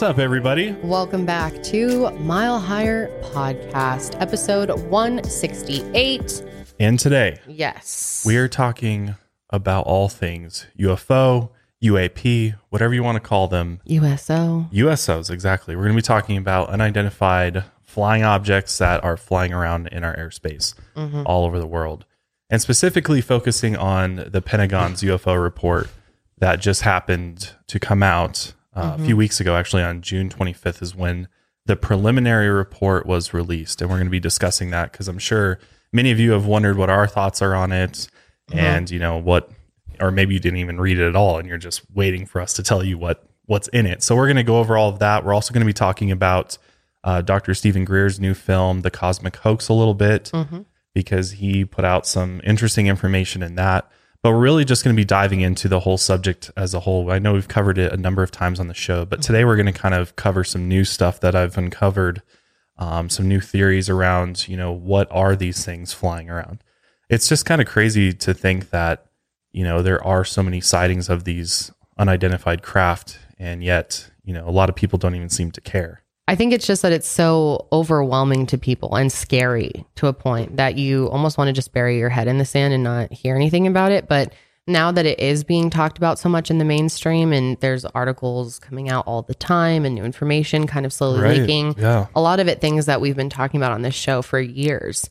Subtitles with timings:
[0.00, 0.72] What's up, everybody?
[0.82, 6.42] Welcome back to Mile Higher Podcast, episode 168.
[6.78, 8.24] And today Yes.
[8.26, 9.16] we are talking
[9.50, 11.50] about all things UFO,
[11.84, 13.82] UAP, whatever you want to call them.
[13.84, 14.70] USO.
[14.72, 15.76] USOs, exactly.
[15.76, 20.16] We're going to be talking about unidentified flying objects that are flying around in our
[20.16, 21.24] airspace mm-hmm.
[21.26, 22.06] all over the world.
[22.48, 25.90] And specifically focusing on the Pentagon's UFO report
[26.38, 30.82] that just happened to come out uh, a few weeks ago, actually on June 25th,
[30.82, 31.28] is when
[31.66, 33.80] the preliminary report was released.
[33.80, 35.58] And we're going to be discussing that because I'm sure
[35.92, 38.08] many of you have wondered what our thoughts are on it
[38.52, 39.50] and, you know, what,
[40.00, 42.54] or maybe you didn't even read it at all and you're just waiting for us
[42.54, 44.02] to tell you what what's in it.
[44.02, 45.24] So we're going to go over all of that.
[45.24, 46.56] We're also going to be talking about
[47.02, 47.52] uh, Dr.
[47.54, 50.30] Stephen Greer's new film, The Cosmic Hoax, a little bit
[50.94, 53.90] because he put out some interesting information in that.
[54.22, 57.10] But we're really just going to be diving into the whole subject as a whole.
[57.10, 59.56] I know we've covered it a number of times on the show, but today we're
[59.56, 62.20] going to kind of cover some new stuff that I've uncovered,
[62.76, 66.62] um, some new theories around, you know, what are these things flying around?
[67.08, 69.06] It's just kind of crazy to think that,
[69.52, 74.46] you know, there are so many sightings of these unidentified craft, and yet, you know,
[74.46, 76.02] a lot of people don't even seem to care.
[76.30, 80.58] I think it's just that it's so overwhelming to people and scary to a point
[80.58, 83.34] that you almost want to just bury your head in the sand and not hear
[83.34, 84.06] anything about it.
[84.06, 84.32] But
[84.68, 88.60] now that it is being talked about so much in the mainstream and there's articles
[88.60, 91.38] coming out all the time and new information kind of slowly Right.
[91.38, 92.06] leaking, Yeah.
[92.14, 95.10] a lot of it things that we've been talking about on this show for years.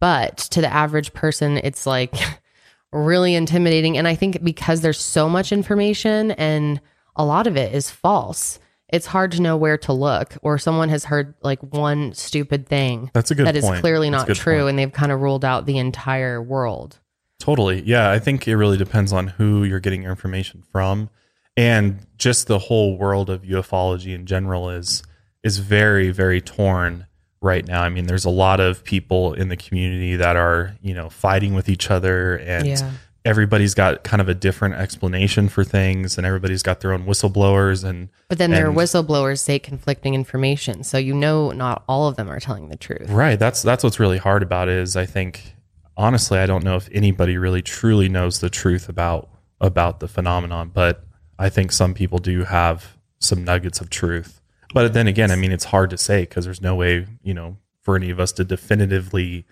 [0.00, 2.14] But to the average person, it's like
[2.92, 3.96] really intimidating.
[3.96, 6.80] And I think because there's so much information and
[7.14, 8.58] a lot of it is false,
[8.90, 10.34] it's hard to know where to look.
[10.42, 13.80] Or someone has heard like one stupid thing That's a good that is point.
[13.80, 14.68] clearly not true, point.
[14.70, 16.98] and they've kind of ruled out the entire world.
[17.40, 17.82] Totally.
[17.82, 21.08] Yeah, I think it really depends on who you're getting your information from
[21.56, 25.02] and just the whole world of ufology in general is
[25.42, 27.06] is very very torn
[27.40, 27.82] right now.
[27.82, 31.54] I mean, there's a lot of people in the community that are, you know, fighting
[31.54, 32.90] with each other and Yeah.
[33.24, 37.84] Everybody's got kind of a different explanation for things and everybody's got their own whistleblowers
[37.84, 40.84] and But then their whistleblowers say conflicting information.
[40.84, 43.10] So you know not all of them are telling the truth.
[43.10, 43.38] Right.
[43.38, 45.54] That's that's what's really hard about it is I think
[45.96, 49.28] honestly I don't know if anybody really truly knows the truth about
[49.60, 51.04] about the phenomenon, but
[51.38, 54.40] I think some people do have some nuggets of truth.
[54.72, 57.56] But then again, I mean it's hard to say because there's no way, you know,
[57.82, 59.44] for any of us to definitively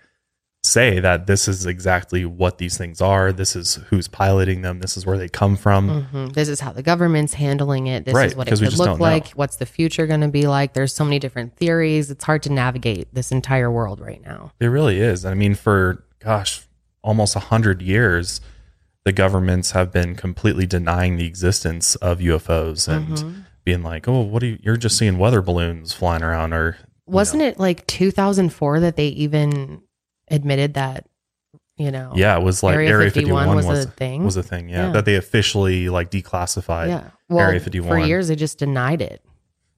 [0.67, 4.97] say that this is exactly what these things are, this is who's piloting them, this
[4.97, 6.07] is where they come from.
[6.13, 6.33] Mhm.
[6.33, 8.05] This is how the government's handling it.
[8.05, 9.03] This Right, is what it could look don't know.
[9.03, 9.29] like.
[9.31, 10.73] What's the future going to be like?
[10.73, 12.11] There's so many different theories.
[12.11, 14.51] It's hard to navigate this entire world right now.
[14.59, 15.25] It really is.
[15.25, 16.61] I mean, for gosh,
[17.03, 18.41] almost a hundred years,
[19.05, 23.29] the governments have been completely denying the existence of UFOs and Mm-hmm.
[23.63, 24.59] being like, "Oh, what are you?
[24.61, 29.81] You're just seeing weather balloons flying around." Or Wasn't it like 2004 that they even
[30.29, 31.05] admitted that,
[31.77, 32.11] you know?
[32.15, 34.23] yeah, it was like Area Area, 51 51, was was, a thing?
[34.23, 34.69] Was a thing.
[34.69, 34.91] Yeah, Yeah.
[34.93, 36.87] that they officially like declassified.
[36.89, 37.09] Yeah.
[37.29, 38.07] Well, Area For 51.
[38.07, 39.21] years, they just denied it.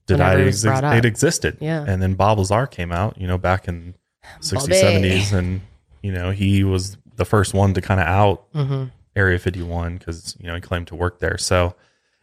[0.06, 1.56] Denied it, it was brought exi- it existed.
[1.60, 1.84] Yeah.
[1.86, 3.94] and then Bob Lazar came out, you know, back in
[4.40, 5.60] 60s, 70s, and
[6.02, 8.84] you know he was the first one to kind of out hmm
[9.16, 11.36] Area 51 because you know he claimed to work there.
[11.36, 11.74] So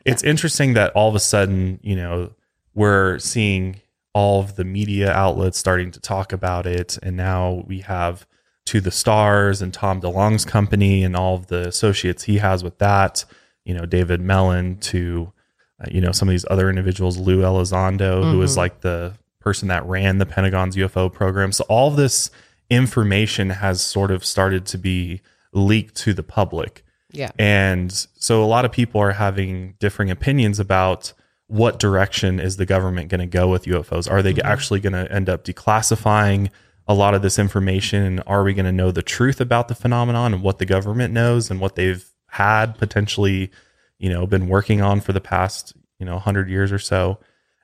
[0.05, 2.31] it's interesting that all of a sudden, you know,
[2.73, 3.81] we're seeing
[4.17, 8.25] all of the media outlets starting to talk about it, and now we have
[8.65, 12.79] to the stars and Tom DeLonge's company and all of the associates he has with
[12.79, 13.25] that.
[13.63, 15.31] You know, David Mellon to
[15.79, 19.67] uh, you know some of these other individuals, Lou Elizondo, who was like the person
[19.67, 21.51] that ran the Pentagon's UFO program.
[21.51, 22.31] So all of this
[22.71, 25.21] information has sort of started to be
[25.53, 26.83] leaked to the public.
[27.11, 27.29] Yeah.
[27.37, 31.13] And so a lot of people are having differing opinions about
[31.47, 34.09] what direction is the government going to go with UFOs?
[34.09, 36.49] Are they actually going to end up declassifying
[36.87, 38.03] a lot of this information?
[38.03, 41.13] And are we going to know the truth about the phenomenon and what the government
[41.13, 43.49] knows and what they've had potentially,
[43.97, 47.17] you know, been working on for the past, you know, 100 years or so?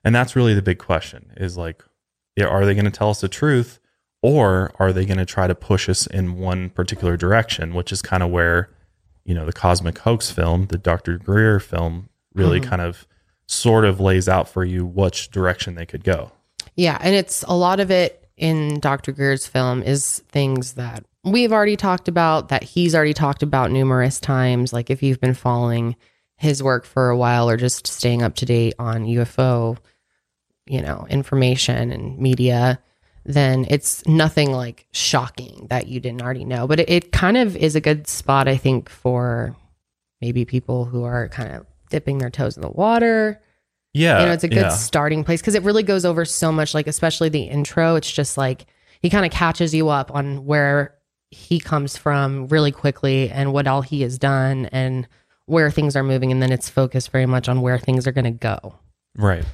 [0.04, 1.84] And that's really the big question is like,
[2.36, 3.80] yeah, are they going to tell us the truth
[4.22, 8.02] or are they going to try to push us in one particular direction, which is
[8.02, 8.70] kind of where,
[9.26, 11.18] you know, the Cosmic Hoax film, the Dr.
[11.18, 12.64] Greer film, really Mhm.
[12.66, 13.06] kind of
[13.48, 16.32] sort of lays out for you which direction they could go.
[16.76, 19.12] Yeah, and it's a lot of it in Dr.
[19.12, 24.20] Greer's film is things that we've already talked about, that he's already talked about numerous
[24.20, 24.74] times.
[24.74, 25.96] Like if you've been following
[26.38, 29.78] his work for a while or just staying up to date on UFO,
[30.66, 32.80] you know, information and media,
[33.26, 36.68] then it's nothing like shocking that you didn't already know.
[36.68, 39.56] But it, it kind of is a good spot, I think, for
[40.22, 43.40] maybe people who are kind of dipping their toes in the water
[43.94, 44.20] Yeah.
[44.20, 44.70] you know, it's a good yeah.
[44.70, 47.96] starting place because it really goes over so much, like, especially the intro.
[47.96, 48.66] It's just like
[49.04, 50.96] he kind of catches you up on where
[51.30, 55.08] he comes from really quickly and what all he has done and
[55.46, 56.32] where things are moving.
[56.32, 58.76] And then it's focused very much on where things are going to go.
[59.16, 59.46] Right.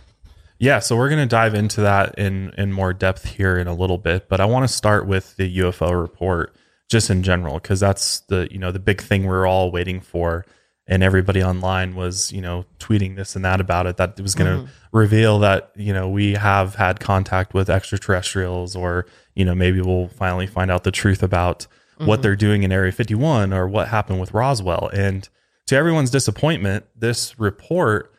[0.59, 3.73] Yeah, so we're going to dive into that in in more depth here in a
[3.73, 6.55] little bit, but I want to start with the UFO report
[6.89, 10.45] just in general because that's the, you know, the big thing we're all waiting for
[10.89, 14.33] and everybody online was, you know, tweeting this and that about it that it was
[14.33, 14.97] going to mm-hmm.
[14.97, 19.05] reveal that, you know, we have had contact with extraterrestrials or,
[19.35, 22.21] you know, maybe we'll finally find out the truth about what mm-hmm.
[22.23, 24.89] they're doing in Area 51 or what happened with Roswell.
[24.91, 25.29] And
[25.67, 28.11] to everyone's disappointment, this report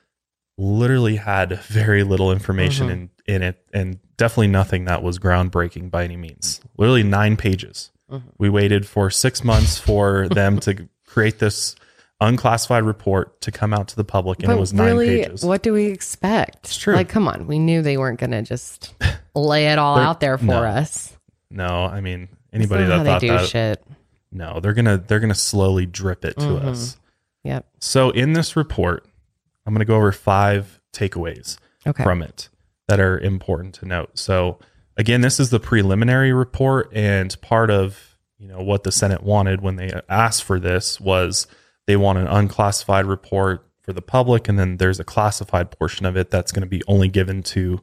[0.57, 2.93] literally had very little information mm-hmm.
[3.27, 6.61] in, in it and definitely nothing that was groundbreaking by any means.
[6.79, 7.91] Literally nine pages.
[8.39, 11.77] We waited for six months for them to create this
[12.21, 15.45] unclassified report to come out to the public, and it was nine really, pages.
[15.45, 16.59] what do we expect?
[16.67, 16.95] It's true.
[16.95, 17.47] Like, come on.
[17.47, 18.95] We knew they weren't going to just
[19.35, 20.63] lay it all out there for no.
[20.63, 21.17] us.
[21.51, 23.49] No, I mean anybody that how thought they do that.
[23.49, 23.85] shit.
[24.31, 26.65] No, they're gonna they're gonna slowly drip it to Mhm.
[26.67, 26.97] us.
[27.43, 27.67] Yep.
[27.81, 29.05] So in this report,
[29.67, 31.59] I'm gonna go over five takeaways.
[31.87, 32.05] Okay.
[32.05, 32.51] from it
[32.89, 34.11] that are important to note.
[34.19, 34.59] So
[34.99, 39.63] again, this is the preliminary report and part of, you know, what the Senate wanted
[39.63, 41.47] when they asked for this was
[41.91, 46.17] they want an unclassified report for the public and then there's a classified portion of
[46.17, 47.81] it that's going to be only given to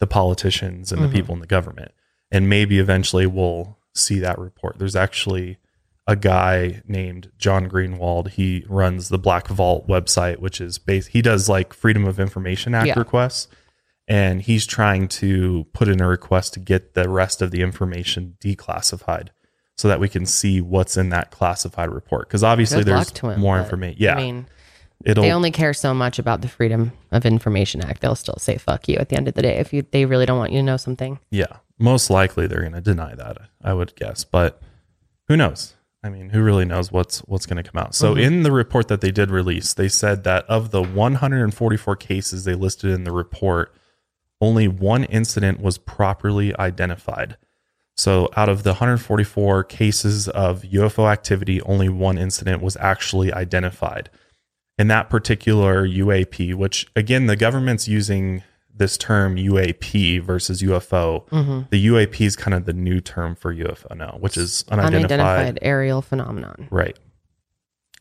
[0.00, 1.04] the politicians and Mhm.
[1.10, 1.90] the people in the government.
[2.30, 4.78] And maybe eventually we'll see that report.
[4.78, 5.58] There's actually
[6.06, 8.30] a guy named John Greenewald.
[8.30, 12.74] He runs the Black Vault website, which is based, he does like Freedom of Information
[12.74, 12.98] Act Yeah.
[12.98, 13.48] requests.
[14.08, 18.36] And he's trying to put in a request to get the rest of the information
[18.42, 19.28] declassified
[19.76, 22.28] so that we can see what's in that classified report.
[22.28, 23.96] Because obviously Good there's him, more information.
[24.00, 24.14] Yeah.
[24.14, 24.46] I mean,
[25.04, 28.00] it'll, they only care so much about the Freedom of Information Act.
[28.00, 30.26] They'll still say "fuck you" at the end of the day if you they really
[30.26, 31.18] don't want you to know something.
[31.30, 33.38] Yeah, most likely they're going to deny that.
[33.62, 34.60] I would guess, but
[35.28, 35.74] who knows?
[36.04, 37.94] I mean, who really knows what's what's going to come out?
[37.94, 38.20] So, mm-hmm.
[38.20, 42.54] in the report that they did release, they said that of the 144 cases they
[42.54, 43.72] listed in the report,
[44.40, 47.36] only one incident was properly identified.
[47.94, 54.08] So, out of the 144 cases of UFO activity, only one incident was actually identified.
[54.78, 58.42] And that particular UAP, which again, the government's using
[58.74, 61.28] this term UAP versus UFO.
[61.28, 61.60] Mm-hmm.
[61.70, 65.12] The UAP is kind of the new term for UFO now, which is unidentified.
[65.12, 66.68] Unidentified aerial phenomenon.
[66.70, 66.98] Right.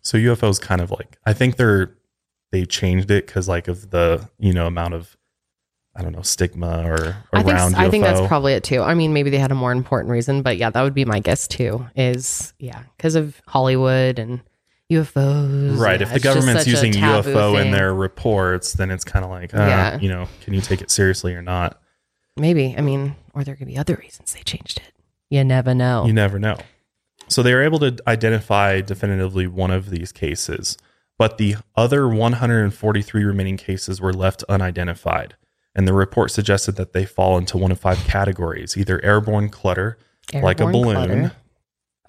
[0.01, 1.95] So UFO is kind of like I think they're
[2.51, 5.17] they changed it because like of the you know amount of
[5.95, 8.81] I don't know stigma or I think I think that's probably it too.
[8.81, 11.19] I mean, maybe they had a more important reason, but yeah, that would be my
[11.19, 11.85] guess too.
[11.95, 14.41] Is yeah, because of Hollywood and
[14.91, 15.77] UFOs.
[15.77, 15.99] Right.
[15.99, 19.57] Yeah, if the government's using UFO in their reports, then it's kind of like, uh,
[19.57, 19.99] Yeah.
[19.99, 21.77] you know, can you take it seriously or not?
[22.37, 22.73] maybe.
[22.77, 24.93] I mean, or there could be other reasons they changed it.
[25.29, 26.05] You never know.
[26.05, 26.57] You never know.
[27.27, 30.77] So they were able to identify definitively one of these cases,
[31.19, 35.35] but the other 143 remaining cases were left unidentified.
[35.73, 39.97] And the report suggested that they fall into one of five categories either airborne clutter,
[40.33, 41.31] like a balloon, clutter.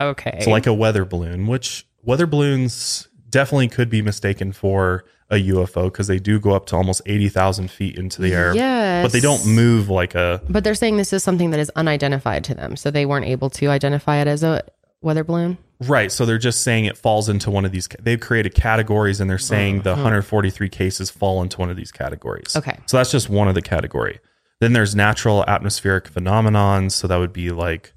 [0.01, 0.41] Okay.
[0.41, 5.85] so like a weather balloon, which weather balloons definitely could be mistaken for a UFO
[5.85, 9.21] because they do go up to almost 80,000 feet into the air, yes, but they
[9.21, 12.77] don't move like a But they're saying this is something that is unidentified to them,
[12.77, 14.63] so they weren't able to identify it as a
[15.03, 15.59] weather balloon.
[15.81, 16.13] Right.
[16.13, 17.89] So they're just saying it falls into one of these.
[18.01, 19.83] They've created categories and they're saying uh-huh.
[19.83, 22.55] the 143 cases fall into one of these categories.
[22.57, 22.79] Okay.
[22.87, 24.21] So that's just one of the category.
[24.61, 26.93] Then there's natural atmospheric phenomenons.
[26.93, 27.93] So that would be like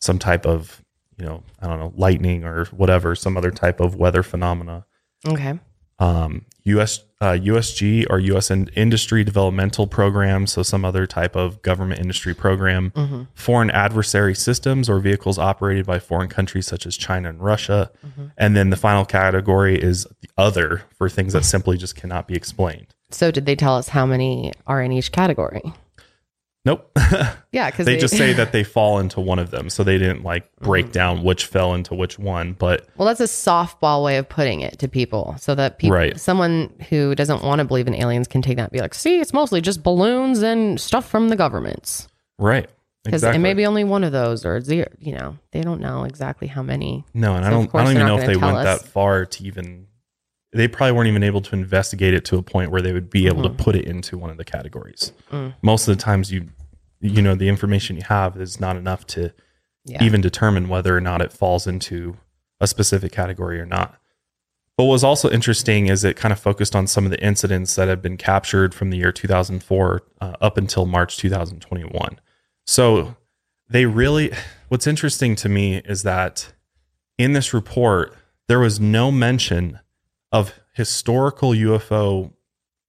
[0.00, 0.82] some type of,
[1.16, 4.84] you know, I don't know, lightning or whatever, some other type of weather phenomena.
[5.26, 5.58] Okay.
[6.00, 10.46] Um, US, uh, USG or US in- Industry Developmental Program.
[10.46, 13.28] So some other type of government industry program.
[13.34, 17.90] Foreign adversary systems or vehicles operated by foreign countries such as China and Russia.
[18.36, 22.34] And then the final category is the other for things that simply just cannot be
[22.34, 22.88] explained.
[23.10, 25.62] So did they tell us how many are in each category?
[26.64, 26.90] Nope.
[27.52, 29.70] Yeah, because they just say that they fall into one of them.
[29.70, 30.92] So they didn't like break mm-hmm.
[30.92, 32.52] down which fell into which one.
[32.52, 36.18] But Well, that's a softball way of putting it to people, so that people, Right.
[36.20, 39.18] someone who doesn't want to believe in aliens, can take that and be like, "See,
[39.18, 42.06] it's mostly just balloons and stuff from the governments."
[42.38, 42.68] right.
[43.04, 43.38] Because Exactly.
[43.38, 44.86] it may be only one of those, or zero.
[44.98, 47.04] You know, they don't know exactly how many.
[47.14, 47.80] No, and I So, of don't.
[47.80, 48.82] I don't even know if they went us.
[48.82, 49.86] that far to even.
[50.52, 53.26] They probably weren't even able to investigate it to a point where they would be
[53.26, 55.12] able to put it into one of the categories.
[55.30, 55.54] Mm.
[55.62, 56.48] Most of the times, you,
[57.00, 59.32] you know, the information you have is not enough to
[59.84, 60.02] Yeah.
[60.04, 62.16] even determine whether or not it falls into
[62.60, 63.96] a specific category or not.
[64.76, 67.74] But what was also interesting is it kind of focused on some of the incidents
[67.76, 72.18] that had been captured from the year 2004 uh, up until March 2021.
[72.66, 73.14] So
[73.68, 74.32] they really,
[74.68, 76.52] what's interesting to me is that
[77.18, 78.16] in this report,
[78.48, 79.78] there was no mention
[80.32, 82.32] of historical UFO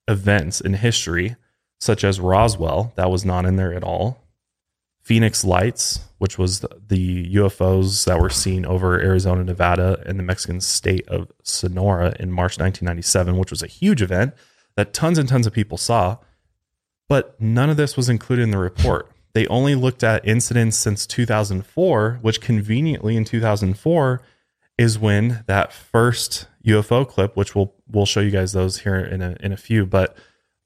[0.08, 1.36] events in history,
[1.80, 4.22] such as Roswell, that was not in there at all.
[5.02, 10.62] Phoenix Lights, which was the, UFOs that were seen over Arizona, Nevada, and the Mexican
[10.62, 14.34] state of Sonora in March 1997, which was a huge event
[14.76, 16.18] that tons and tons of people saw.
[17.10, 19.12] But none of this was included in the report.
[19.34, 24.22] They only looked at incidents since 2004, which conveniently in 2004
[24.78, 29.22] is when that first UFO clip, which we'll we'll show you guys those here in
[29.22, 30.16] a in a few, but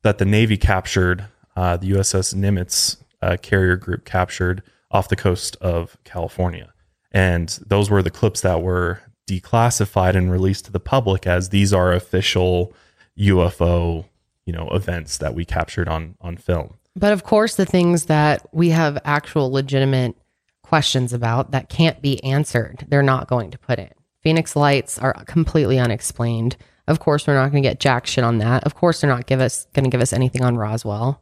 [0.04, 1.26] that the Navy captured,
[1.56, 4.62] uh, the USS Nimitz uh, carrier group captured
[4.92, 6.74] off the coast of California,
[7.12, 11.74] and those were the clips that were declassified and released to the public as these
[11.74, 12.74] are official
[13.18, 14.06] UFO,
[14.46, 16.76] you know, events that we captured on on film.
[16.96, 20.16] But of course, the things that we have actual legitimate
[20.62, 23.92] questions about that can't be answered, they're not going to put in.
[24.26, 26.58] Phoenix Lights are completely unexplained.
[26.88, 28.64] Of course, we're not going to get jack shit on that.
[28.64, 31.22] Of course, they're not give us going to give us anything on Roswell.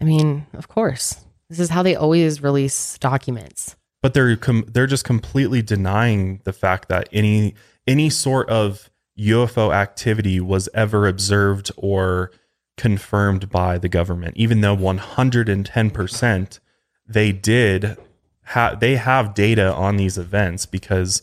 [0.00, 3.76] I mean, of course, this is how they always release documents.
[4.02, 7.54] But they're com- they're just completely denying the fact that any
[7.86, 12.32] any sort of UFO activity was ever observed or
[12.76, 16.58] confirmed by the government, even though 110%
[17.06, 17.96] they did
[18.46, 21.22] ha- they have data on these events because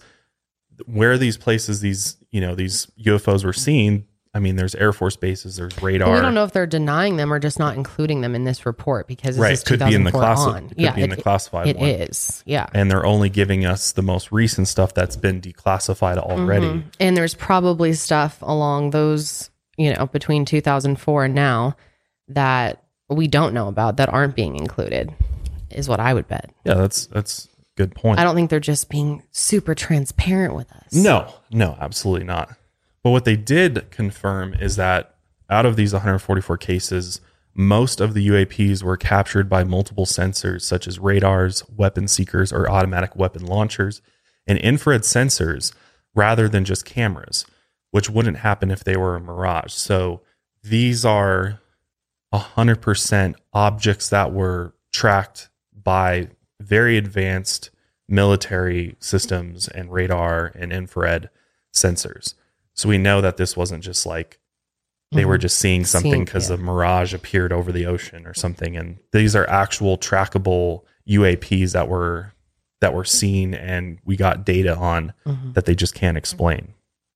[0.85, 4.05] where these places these you know these UFOs were seen.
[4.33, 6.09] I mean, there's Air Force bases, there's radar.
[6.09, 8.65] But we don't know if they're denying them or just not including them in this
[8.65, 10.67] report because this right, is could be in the 2004 classi- on.
[10.67, 11.87] could yeah, be in it- the classified It one.
[11.87, 12.65] is, yeah.
[12.73, 16.65] and they're only giving us the most recent stuff that's been declassified already.
[16.67, 16.83] Mhm.
[16.99, 21.77] And there's probably stuff along those, you know, between 2004 and now
[22.27, 25.13] that we don't know about that aren't being included,
[25.69, 26.49] is what I would bet.
[26.65, 28.19] Yeah, that's that's good point.
[28.19, 30.93] I don't think they're just being super transparent with us.
[30.93, 32.55] No, no, absolutely not.
[33.03, 35.15] But what they did confirm is that
[35.49, 37.21] out of these 144 cases,
[37.53, 42.69] most of the UAPs were captured by multiple sensors such as radars, weapon seekers, or
[42.69, 44.01] automatic weapon launchers,
[44.47, 45.73] and infrared sensors
[46.13, 47.45] rather than just cameras,
[47.91, 49.73] which wouldn't happen if they were a mirage.
[49.73, 50.21] So
[50.63, 51.59] these are
[52.33, 56.29] 100% objects that were tracked by
[56.61, 57.69] very advanced
[58.07, 61.29] military systems and radar and infrared
[61.73, 62.33] sensors.
[62.73, 64.39] So we know that this wasn't just like
[65.11, 65.41] they were Mhm.
[65.41, 66.55] just seeing something because yeah.
[66.55, 68.75] a mirage appeared over the ocean or something.
[68.75, 72.33] And these are actual trackable UAPs that were
[72.81, 75.53] that were seen and we got data on Mhm.
[75.53, 76.73] that they just can't explain.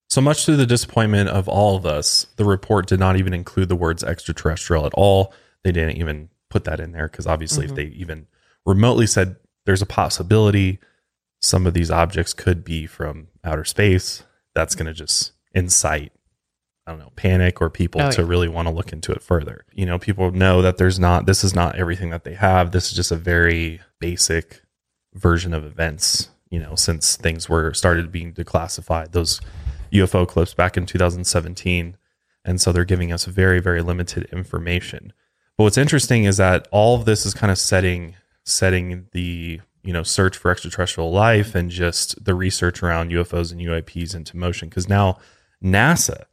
[0.10, 3.68] So much to the disappointment of all of us, the report did not even include
[3.70, 5.34] the words extraterrestrial at all.
[5.64, 7.70] They didn't even put that in there because obviously, Mhm.
[7.70, 8.28] if they even
[8.70, 9.36] remotely said
[9.66, 10.80] there's a possibility
[11.42, 14.24] some of these objects could be from outer space,
[14.54, 16.12] that's going to just incite,
[16.86, 18.28] I don't know, panic or people Oh, to yeah.
[18.28, 19.66] really want to look into it further.
[19.74, 22.72] You know, people know that there's not, this is not everything that they have.
[22.72, 24.64] This is just a very basic
[25.14, 29.40] version of events, you know, since things were started being declassified, those
[29.94, 31.96] UFO clips back in 2017.
[32.44, 35.14] And so they're giving us very, very limited information.
[35.58, 38.16] But what's interesting is that all of this is kind of setting
[38.50, 43.62] setting the you know search for extraterrestrial life and just the research around UFOs and
[43.62, 45.18] UAPs into motion because now
[45.64, 46.24] NASA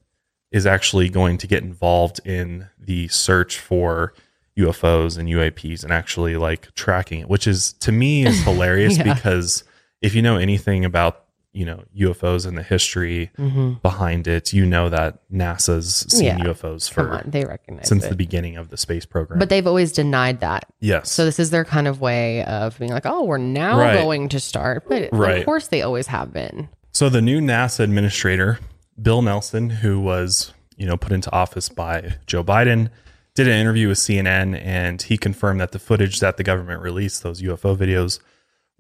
[0.50, 4.14] is actually going to get involved in the search for
[4.58, 9.14] UFOs and UAPs and actually like tracking it, which is to me is hilarious Yeah.
[9.14, 9.64] because
[10.00, 11.25] if you know anything about
[11.56, 13.80] you know UFOs and the history Mhm.
[13.82, 16.38] behind it, you know that NASA's seen Yeah.
[16.44, 18.10] UFOs for on, they recognize since it.
[18.10, 19.38] the beginning of the space program.
[19.38, 20.66] but they've always denied that.
[20.80, 23.94] yes, So this is their kind of way of being like, oh, we're now Right.
[23.94, 24.84] going to start.
[24.88, 25.38] But Right.
[25.38, 26.68] of course they always have been.
[26.92, 28.58] So the new NASA administrator,
[29.00, 32.90] Bill Nelson, who was, you know, put into office by Joe Biden,
[33.34, 37.22] did an interview with CNN and he confirmed that the footage that the government released,
[37.22, 38.18] those UFO videos,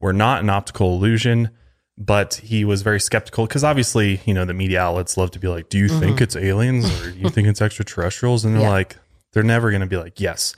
[0.00, 1.50] were not an optical illusion,
[1.98, 5.48] but he was very skeptical because obviously, you know, the media outlets love to be
[5.48, 6.00] like, "Do you mm-hmm.
[6.00, 8.70] think it's aliens or do you think it's extraterrestrials?" And they're Yeah.
[8.70, 8.96] like,
[9.32, 10.54] they're never going to be like, "Yes."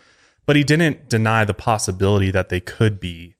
[0.46, 3.34] But he didn't deny the possibility that they could be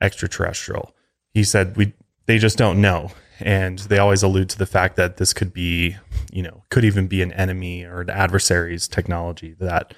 [0.00, 0.94] extraterrestrial.
[1.34, 1.92] He said we
[2.26, 3.10] they just don't know.
[3.40, 5.96] And they always allude to the fact that this could be,
[6.32, 9.94] you know, could even be an enemy or an adversary's technology that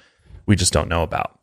[0.47, 1.39] we just don't know about.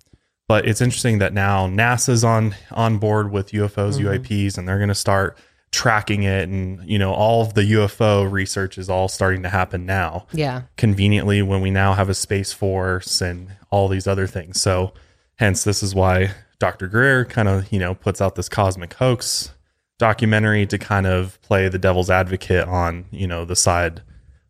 [0.49, 4.09] But it's interesting that now NASA's on on board with UFOs, mm-hmm.
[4.09, 5.39] UAPs, and they're going to start
[5.73, 9.87] tracking it and you know all of the UFO research is all starting to happen
[9.87, 10.63] now Yeah.
[10.77, 14.93] conveniently when we now have a space force and all these other things so
[15.37, 16.89] hence this is why Dr.
[16.89, 19.53] Greer kind of you know puts out this cosmic hoax
[19.99, 24.03] documentary to kind of play the devil's advocate on you know the side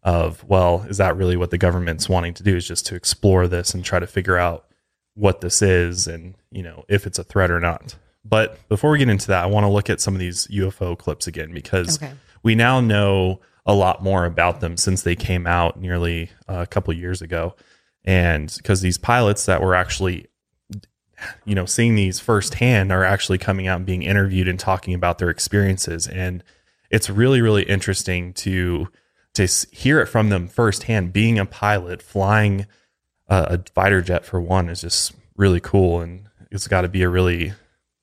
[0.02, 3.46] of well is that really what the government's wanting to do is just to explore
[3.46, 4.66] this and try to figure out
[5.14, 8.98] what this is and you know if it's a threat or not but before we
[8.98, 12.02] get into that i want to look at some of these ufo clips again because
[12.02, 12.12] Okay.
[12.42, 16.66] we now know a lot more about them since they came out nearly uh, a
[16.66, 17.54] couple years ago.
[18.04, 20.26] And because these pilots that were actually
[21.44, 25.18] you know seeing these firsthand are actually coming out and being interviewed and talking about
[25.18, 26.08] their experiences.
[26.08, 26.42] And
[26.90, 28.88] it's really really interesting to
[29.34, 31.12] to hear it from them firsthand.
[31.12, 32.66] Being a pilot flying
[33.28, 37.02] a, a fighter jet for one is just really cool and it's got to be
[37.04, 37.52] a really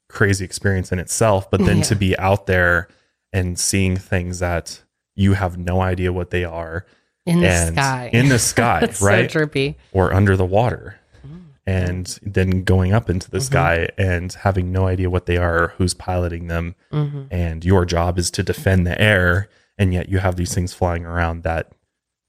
[0.09, 1.83] crazy experience in itself but then Yeah.
[1.83, 2.87] to be out there
[3.31, 4.81] and seeing things that
[5.15, 6.85] you have no idea what they are
[7.25, 8.09] In the sky.
[8.11, 9.75] in the sky right so trippy.
[9.91, 11.41] or under the water Mm.
[11.67, 13.45] and then going up into the Mm-hmm.
[13.45, 17.85] sky and having no idea what they are or who's piloting them hmm and your
[17.85, 19.47] job is to defend the air
[19.77, 21.71] and yet you have these things flying around that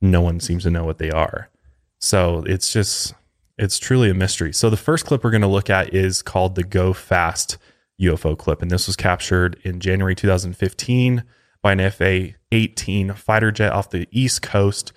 [0.02, 1.48] no one seems to know what they are
[1.98, 3.14] so it's just
[3.58, 6.54] it's truly a mystery so the first clip we're going to look at is called
[6.56, 7.56] the go fast
[8.00, 11.24] ufo clip and this was captured in january 2015
[11.62, 14.92] by an fa-18 fighter jet off the east coast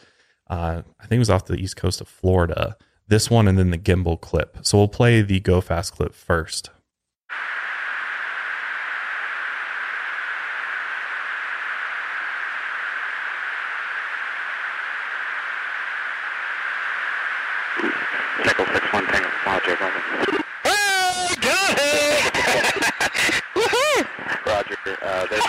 [0.50, 2.78] uh, i think it was off the east coast of florida.
[3.08, 4.58] This one and then the gimbal clip.
[4.62, 6.70] So we'll play the go fast clip first
[18.46, 20.02] Nickel 61 Tango Logic, over.
[20.66, 22.34] Oh, got it!
[23.56, 24.46] Woohoo!
[24.46, 25.44] Roger, uh, there's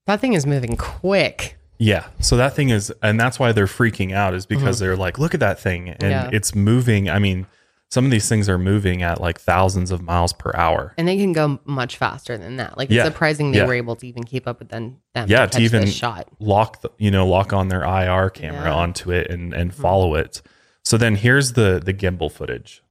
[0.06, 1.56] That thing is moving quick.
[1.78, 2.06] Yeah.
[2.20, 5.34] So that thing is, and that's why they're freaking out is because they're like, look
[5.34, 5.90] at that thing.
[5.90, 6.30] And Yeah.
[6.32, 7.08] it's moving.
[7.10, 7.46] I mean,
[7.90, 10.92] some of these things are moving at like thousands of miles per hour.
[10.98, 12.76] And they can go much faster than that.
[12.76, 13.06] Like Yeah.
[13.06, 13.66] it's surprising they Yeah.
[13.66, 14.98] were able to even keep up with them.
[15.14, 16.28] them Yeah, to to even shot.
[16.38, 18.74] lock, the, you know, lock on their IR camera Yeah.
[18.74, 19.80] onto it and, and mm-hmm.
[19.80, 20.42] follow it.
[20.84, 22.82] So then here's the, the gimbal footage.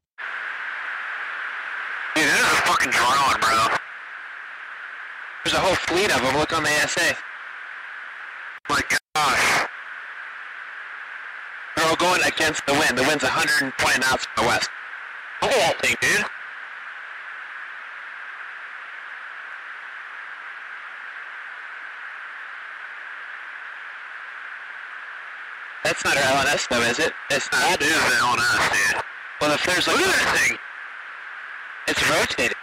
[2.15, 3.77] Dude, that is a fucking drone, bro.
[5.43, 6.38] There's a whole fleet of them.
[6.38, 7.15] Look on the ASA.
[8.67, 8.81] My
[9.13, 9.67] gosh.
[11.75, 12.97] They're all going against the wind.
[12.97, 14.69] The wind's 120 knots from the west.
[15.41, 16.26] Look at that thing, dude.
[25.84, 27.13] That's not our LNS though, is it?
[27.30, 27.80] It's not.
[27.80, 29.04] That is the LNS, dude.
[29.41, 29.97] Well, if there's like...
[29.97, 30.58] Look at that thing.
[31.88, 32.58] It's rotating.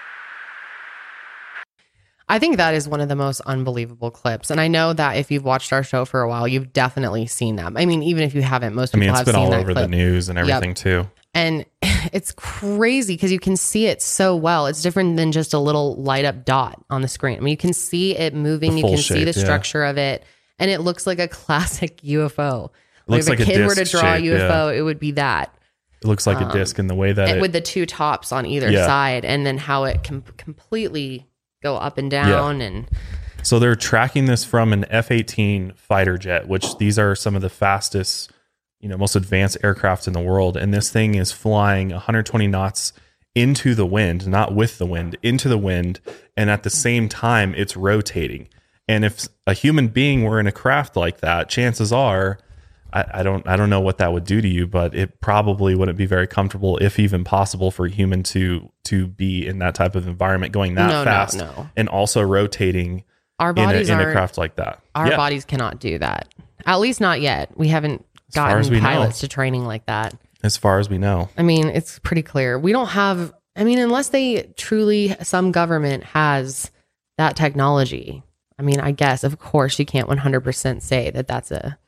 [2.29, 4.51] I think that is one of the most unbelievable clips.
[4.51, 7.57] And I know that if you've watched our show for a while, you've definitely seen
[7.57, 7.77] them.
[7.77, 9.73] I mean, even if you haven't, most people I mean, it's have been all over
[9.73, 9.85] clip.
[9.91, 10.49] the news and Yep.
[10.49, 11.09] everything too.
[11.35, 11.65] And
[12.13, 14.67] it's crazy because you can see it so well.
[14.67, 17.37] It's different than just a little light up dot on the screen.
[17.37, 19.45] I mean, you can see it moving, you can see shape, the yeah.
[19.45, 20.25] structure of it,
[20.59, 22.71] and it looks like a classic UFO.
[23.07, 25.13] looks if like a a kid were to draw shape, a UFO, it would be
[25.13, 25.55] that.
[26.03, 27.87] It looks like Um, a disc in the way that And it, with the two
[27.87, 28.87] tops on either Yeah.
[28.87, 31.27] side, and then how it can completely
[31.63, 32.61] go up and down.
[32.61, 32.87] And
[33.43, 37.41] So they're tracking this from an F 18 fighter jet, which these are some of
[37.43, 38.31] the fastest,
[38.85, 40.59] you know, most advanced aircraft in the world.
[40.59, 42.93] And this thing is flying 120 knots
[43.35, 46.01] into the wind, not with the wind, into the wind.
[46.37, 48.47] And at the same time, it's rotating.
[48.87, 52.39] And if a human being were in a craft like that, chances are,
[52.93, 55.75] I, I don't, I don't know what that would do to you, but it probably
[55.75, 59.75] wouldn't be very comfortable, if even possible, for a human to to be in that
[59.75, 61.71] type of environment, going that No, no, fast, no.
[61.75, 63.05] and also rotating
[63.39, 64.83] our in a, bodies in a craft like that.
[64.95, 66.29] Our yeah, bodies cannot do that.
[66.67, 67.57] At least not yet.
[67.57, 68.05] We haven't
[68.37, 68.87] As far as gotten we know.
[68.89, 70.15] pilots to training like that.
[70.43, 71.29] as far as we know.
[71.39, 72.59] I mean, it's pretty clear.
[72.59, 76.71] We don't have, I mean, unless they truly, some government has
[77.19, 78.23] that technology.
[78.59, 81.79] I mean, I guess, of course, you can't 100% say that that's a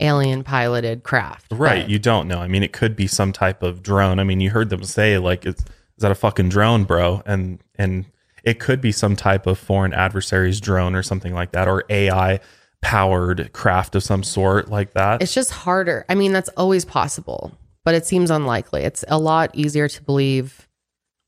[0.00, 1.46] alien piloted craft.
[1.50, 2.38] Right, but- you don't know.
[2.40, 4.18] I mean, it could be some type of drone.
[4.18, 5.64] I mean, you heard them say like, "Is is
[5.98, 8.06] that a fucking drone, bro?" And and
[8.42, 12.40] it could be some type of foreign adversary's drone or something like that, or AI
[12.82, 15.22] powered craft of some sort like that.
[15.22, 16.04] It's just harder.
[16.08, 17.52] I mean, that's always possible,
[17.84, 18.82] but it seems unlikely.
[18.82, 20.68] It's a lot easier to believe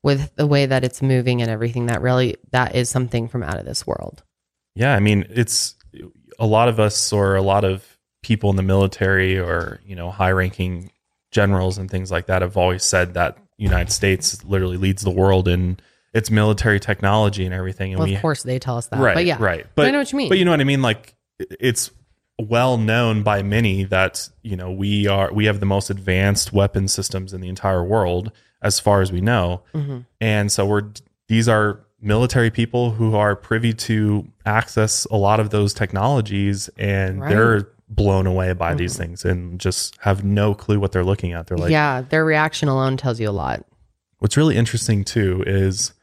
[0.01, 3.59] with the way that it's moving and everything that really that is something from out
[3.59, 4.23] of this world.
[4.75, 5.75] Yeah, I mean, it's
[6.39, 10.09] a lot of us or a lot of people in the military or, you know,
[10.09, 10.91] high ranking
[11.31, 15.47] generals and things like that have always said that United States literally leads the world
[15.47, 15.77] in
[16.13, 17.91] its military technology and everything.
[17.91, 18.99] And Well, we, of course they tell us that.
[18.99, 19.37] right, but yeah.
[19.39, 19.65] right.
[19.75, 20.29] But I know what you mean.
[20.29, 20.81] But you know what I mean?
[20.81, 21.15] Like
[21.59, 21.91] it's
[22.39, 26.87] well known by many that, you know, we are, we have the most advanced weapon
[26.87, 29.61] systems in the entire world as far as we know.
[29.73, 30.83] hmm And so we're
[31.27, 37.21] these are military people who are privy to access a lot of those technologies and
[37.21, 37.29] Right.
[37.29, 41.47] they're blown away by these things and just have no clue what they're looking at.
[41.47, 43.63] They're like yeah, their reaction alone tells you a lot.
[44.19, 45.93] what's really interesting too is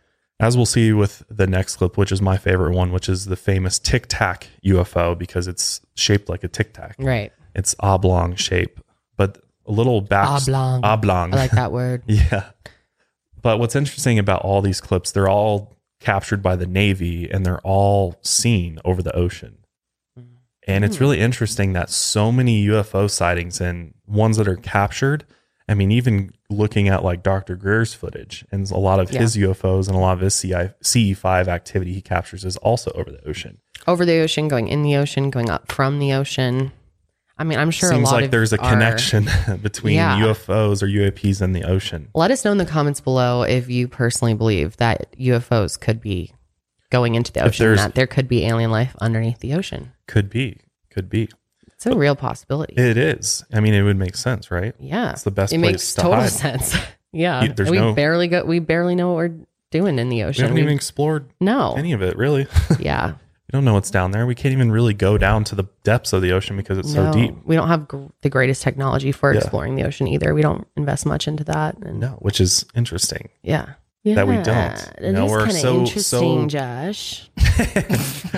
[0.41, 3.37] as we'll see with the next clip, which is my favorite one, which is the
[3.37, 6.97] famous Tic Tac UFO because it's shaped like a Tic Tac.
[6.99, 7.31] Right.
[7.55, 8.81] It's oblong shape,
[9.17, 10.83] but a little back Oblong.
[10.83, 11.35] oblong.
[11.35, 12.03] I like that word.
[12.07, 12.51] Yeah.
[13.43, 17.61] But what's interesting about all these clips, they're all captured by the Navy and they're
[17.61, 19.59] all seen over the ocean.
[20.19, 20.37] Mm-hmm.
[20.67, 25.25] And it's really interesting that so many UFO sightings and ones that are captured.
[25.69, 27.57] I mean, even looking at like Dr.
[27.57, 31.47] Greer's footage and a lot of his UFOs and a lot of his CI, CE5
[31.49, 33.59] activity he captures is also over the ocean.
[33.87, 36.73] Over the ocean, going in the ocean, going up from the ocean.
[37.39, 39.29] I mean, I'm sure a Seems lot like there's a our- connection
[39.63, 40.19] between Yeah.
[40.21, 42.09] UFOs or UAPs and the ocean.
[42.15, 46.33] Let us know in the comments below if you personally believe that UFOs could be
[46.91, 49.93] going into the ocean, that there could be alien life underneath the ocean.
[50.07, 50.59] Could be.
[50.91, 51.29] Could be.
[51.81, 52.75] It's a real possibility.
[52.77, 53.43] It is.
[53.55, 54.75] I mean, it would make sense, right?
[54.79, 56.29] yeah, It's the best it makes to total hide.
[56.31, 56.77] sense.
[57.13, 58.45] yeah, You- we no- barely go.
[58.45, 59.35] We barely know what we're
[59.71, 60.43] doing in the ocean.
[60.43, 62.47] We haven't We- even explored no, any of it, really.
[62.79, 64.27] yeah, we don't know what's down there.
[64.27, 67.11] We can't even really go down to the depths of the ocean because it's no.
[67.13, 67.35] so deep.
[67.45, 69.41] We don't have gr- the greatest technology for Yeah.
[69.41, 70.35] exploring the ocean either.
[70.35, 71.79] We don't invest much into that.
[71.79, 73.31] And No, which is interesting.
[73.43, 73.75] yeah.
[74.05, 75.05] That we Yeah, don't.
[75.05, 77.31] It No, is we're kind of so- interesting, so- Josh.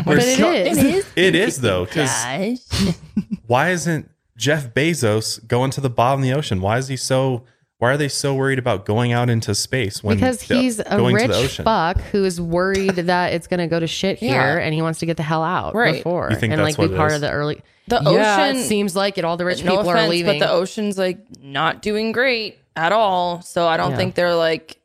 [0.05, 1.07] We're But it so- is.
[1.17, 2.11] It is though, because
[3.47, 6.61] why isn't Jeff Bezos going to the bottom of the ocean?
[6.61, 7.45] Why is he so?
[7.79, 10.85] Why are they so worried about going out into space when because the- he's a
[10.85, 11.65] going to rich the ocean?
[11.65, 14.59] fuck who is worried that it's going to go to shit here Yeah.
[14.65, 15.97] and he wants to get the hell out Right.
[15.97, 17.17] before You think and that's like be what it part is?
[17.17, 19.91] of the early The yeah, ocean- it seems like it all the rich no people
[19.91, 23.43] offense, are leaving but the ocean's like not doing great at all.
[23.43, 23.97] So I don't Yeah.
[23.97, 24.77] think they're like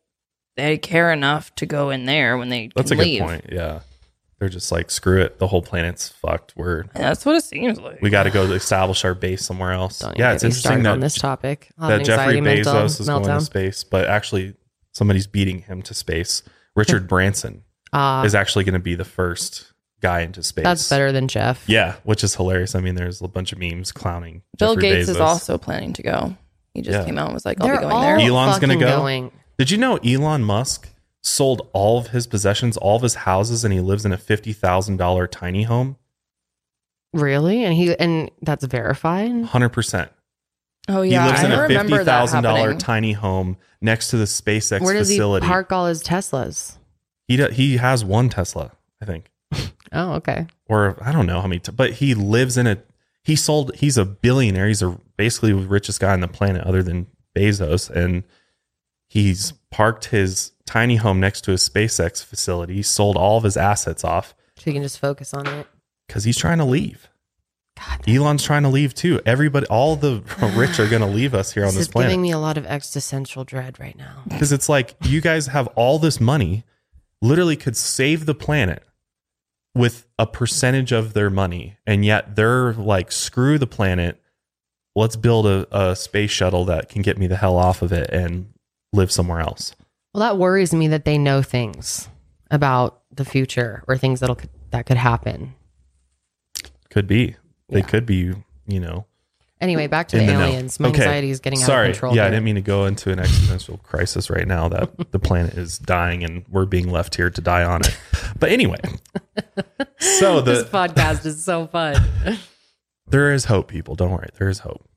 [0.58, 3.46] they care enough to go in there when they That's a can good point.
[3.52, 3.80] Yeah,
[4.40, 5.40] they're just like screw it.
[5.40, 6.54] The whole planet's fucked.
[6.58, 8.02] We're And that's what it seems like.
[8.02, 10.00] we got to go establish our base somewhere else.
[10.00, 12.00] Don't even yeah, get it's me interesting started that on this topic I'll have that
[12.02, 13.42] an Jeffrey anxiety Bezos meltdown- is going to meltdown.
[13.42, 14.56] space, but actually
[14.94, 16.44] somebody's beating him to space.
[16.76, 20.64] Richard Branson Ah, is actually going to be the first guy into space.
[20.66, 22.76] that's better than jeff Yeah, which is hilarious.
[22.76, 24.44] I mean, there's a bunch of memes clowning.
[24.60, 25.22] Bill Jeffrey Gates is Bezos.
[25.22, 26.36] also planning to go.
[26.76, 27.06] He just Yeah.
[27.06, 28.20] came out and was like, I'll they're be going all there.
[28.20, 28.98] Elon's gonna fucking go?
[29.02, 29.32] going.
[29.58, 30.90] Did you know Elon Musk
[31.24, 34.54] sold all of his possessions, all of his houses, and he lives in a fifty
[34.54, 35.98] thousand dollar tiny home?
[37.14, 40.12] really and he and that's verified Hundred percent.
[40.90, 44.10] Oh yeah, He yeah, lives in a remember fifty that thousand dollar tiny home next
[44.10, 45.46] to the SpaceX where does facility.
[45.46, 46.78] he park all his teslas
[47.28, 49.32] he do- he has one Tesla, I think.
[49.94, 52.78] oh okay or I don't know how many, t- but he lives in a.
[53.24, 53.76] He sold.
[53.76, 54.68] He's a billionaire.
[54.68, 58.24] He's a basically the richest guy on the planet, other than Bezos, and
[59.08, 62.76] he's parked his tiny home next to his SpaceX facility.
[62.76, 65.68] He sold all of his assets off so he can just focus on it
[66.08, 67.10] because he's trying to leave.
[67.78, 69.22] God, Elon's trying to leave too.
[69.26, 70.24] Everybody, all the
[70.56, 72.58] rich are going to leave us here on this this is giving me a lot
[72.58, 76.64] of existential dread right now because it's like you guys have all this money,
[77.22, 78.84] literally could save the planet
[79.76, 84.20] with a percentage of their money, and yet they're like, screw the planet.
[84.96, 88.10] Let's build a, a space shuttle that can get me the hell off of it
[88.10, 88.48] and
[88.98, 89.74] live somewhere else.
[90.14, 92.10] Well, that worries me that they know things
[92.52, 94.38] about the future or things that'll
[94.72, 95.54] that could happen.
[96.90, 97.36] Could be.
[97.70, 97.86] They Yeah.
[97.86, 98.34] could be,
[98.68, 99.06] you know.
[99.60, 100.42] Anyway, back to the the know.
[100.46, 100.80] aliens.
[100.80, 101.00] My Okay.
[101.02, 101.86] anxiety is getting Sorry.
[101.88, 102.16] out of control.
[102.16, 105.56] Yeah, I didn't mean to go into an existential crisis right now that the planet
[105.56, 107.98] is dying and we're being left here to die on it.
[108.40, 108.78] But anyway,
[110.00, 111.96] so this the podcast is so fun.
[113.08, 113.96] there is hope, people.
[113.96, 114.88] Don't worry, there is hope.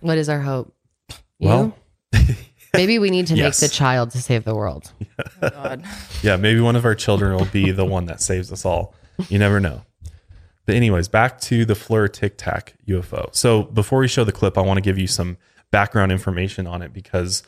[0.00, 0.74] what is our hope?
[1.38, 1.48] You?
[1.48, 1.76] Well,
[2.74, 3.60] maybe we need to yes.
[3.60, 4.92] make the child to save the world.
[5.42, 5.84] Oh, God.
[6.22, 8.94] yeah, maybe one of our children will be the one that saves us all.
[9.28, 9.82] You never know.
[10.66, 13.34] But anyways, back to the FLIR Tic Tac UFO.
[13.34, 15.36] So before we show the clip, I want to give you some
[15.70, 17.42] background information on it because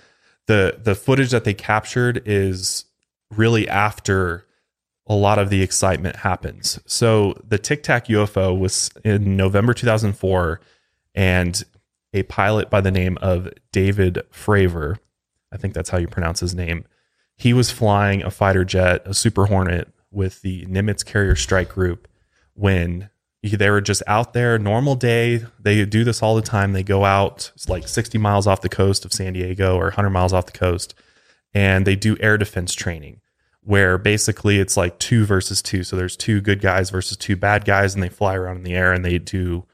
[0.46, 2.84] the the footage that they captured is
[3.30, 4.46] really after
[5.06, 6.78] a lot of the excitement happens.
[6.86, 10.60] So the Tic Tac UFO was in November 2004,
[11.14, 11.62] and
[12.14, 14.98] a pilot by the name of David Fravor,
[15.52, 16.84] I think that's how you pronounce his name,
[17.36, 22.06] he was flying a fighter jet, a Super Hornet, with the Nimitz Carrier Strike Group
[22.54, 23.08] when
[23.42, 25.44] they were just out there, normal day.
[25.58, 26.72] They do this all the time.
[26.72, 30.10] They go out it's like 60 miles off the coast of San Diego or 100
[30.10, 30.94] miles off the coast,
[31.52, 33.20] and they do air defense training
[33.64, 35.84] where basically it's like two versus two.
[35.84, 38.74] So there's two good guys versus two bad guys, and they fly around in the
[38.74, 39.64] air and they do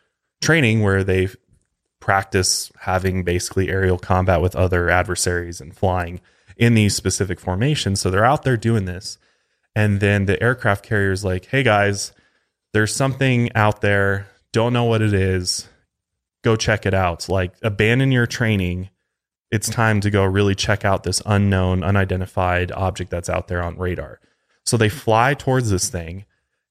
[0.40, 1.28] training where they
[2.00, 6.20] practice having basically aerial combat with other adversaries and flying
[6.56, 8.00] in these specific formations.
[8.00, 9.18] So they're out there doing this.
[9.74, 12.12] And then the aircraft carrier is like, hey guys,
[12.72, 14.26] there's something out there.
[14.52, 15.68] Don't know what it is.
[16.42, 17.28] Go check it out.
[17.28, 18.90] Like, abandon your training.
[19.50, 23.78] It's time to go really check out this unknown, unidentified object that's out there on
[23.78, 24.20] radar.
[24.64, 26.26] So they fly towards this thing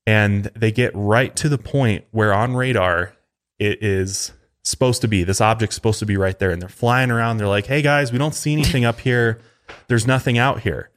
[0.06, 3.14] and they get right to the point where on radar
[3.58, 4.32] it is
[4.68, 5.24] supposed to be.
[5.24, 6.52] This object's supposed to be right there.
[6.52, 7.38] And they're flying around.
[7.38, 9.40] They're like, hey guys, we don't see anything up here.
[9.88, 10.90] There's nothing out here.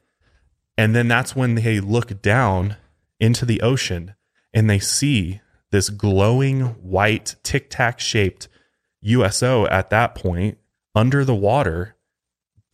[0.77, 2.77] And then that's when they look down
[3.19, 4.15] into the ocean
[4.53, 8.47] and they see this glowing white tic tac shaped
[9.01, 10.57] USO at that point
[10.95, 11.95] under the water,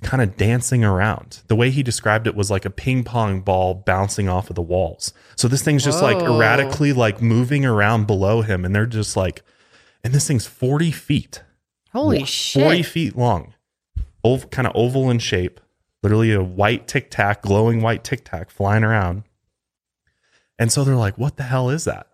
[0.04, 1.42] kind of dancing around.
[1.48, 4.62] The way he described it was like a ping pong ball bouncing off of the
[4.62, 5.14] walls.
[5.36, 9.44] So this thing's just like erratically like moving around below him, and they're just like,
[10.08, 11.44] and this thing's 40 feet.
[11.92, 12.64] Holy Wa- shit.
[12.64, 13.54] 40 feet long,
[14.24, 15.60] ov- kind of oval in shape,
[16.02, 19.24] literally a white tic tac, glowing white tic tac flying around.
[20.58, 22.08] And so they're like, what the hell is that?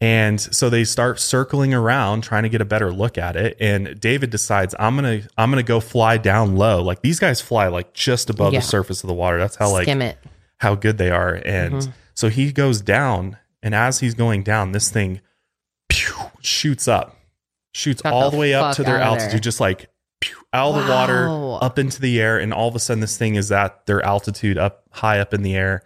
[0.00, 3.56] And so they start circling around trying to get a better look at it.
[3.60, 6.82] And David decides, I'm gonna I'm gonna go fly down low.
[6.82, 8.60] Like these guys fly like just above Yeah.
[8.60, 9.38] the surface of the water.
[9.38, 10.18] That's how like Skim it.
[10.58, 11.34] how good they are.
[11.44, 11.92] And Mhm.
[12.14, 15.20] so he goes down, and as he's going down, this thing
[15.88, 17.16] pew, shoots up,
[17.72, 19.38] shoots Got all the the way up to their altitude, there.
[19.40, 19.88] just like
[20.20, 21.28] pew, out of the water,
[21.64, 24.58] up into the air, and all of a sudden, this thing is at their altitude,
[24.58, 25.82] up high up in the air,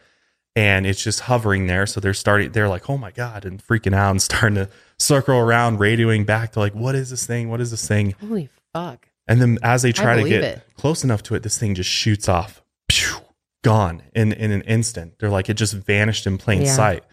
[0.57, 1.87] and it's just hovering there.
[1.87, 5.37] So they're starting, they're like, "Oh my god!" and freaking out and starting to circle
[5.37, 7.49] around, radioing back to like, "What is this thing?
[7.49, 9.09] What is this thing?" Holy fuck.
[9.29, 10.63] And then as they try to get it.
[10.77, 13.19] close enough to it, this thing just shoots off, Pew!
[13.63, 15.15] gone in, in an instant.
[15.21, 16.75] They're like, it just vanished in plain Yeah.
[16.75, 17.05] sight.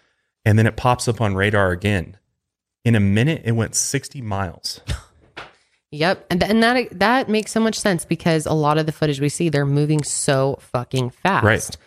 [0.44, 2.18] And then it pops up on radar again.
[2.86, 4.82] In a minute, it went 60 miles.
[5.92, 8.92] Yep, and th- and that that makes so much sense because a lot of the
[8.92, 11.44] footage we see, they're moving so fucking fast.
[11.44, 11.78] Right.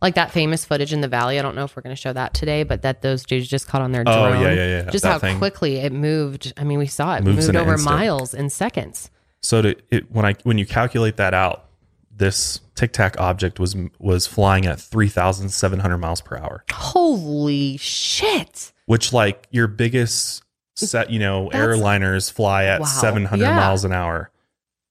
[0.00, 1.38] Like that famous footage in the valley.
[1.38, 3.68] I don't know if we're going to show that today, but that those dudes just
[3.68, 4.40] caught on their Oh, drone.
[4.40, 4.90] yeah, yeah, yeah.
[4.90, 5.36] Just That how thing.
[5.36, 6.54] quickly it moved.
[6.56, 7.96] I mean, we saw it Moves moved in an over instant.
[7.96, 9.10] miles in seconds.
[9.42, 11.66] So to, it, when I when you calculate that out,
[12.20, 18.72] this Tic Tac object was was flying at 3,700 miles per hour, Holy shit!
[18.86, 20.44] which like your biggest
[20.76, 22.86] set, you know, That's- airliners fly at Wow.
[22.86, 23.56] 700 Yeah.
[23.56, 24.30] miles an hour.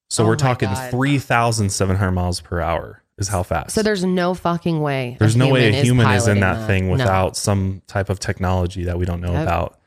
[0.08, 3.74] So Oh we're talking 3,700 miles per hour is how fast.
[3.74, 5.16] So there's no fucking way.
[5.18, 6.92] There's no way a human is in piloting that thing No.
[6.92, 9.78] without some type of technology that we don't know about.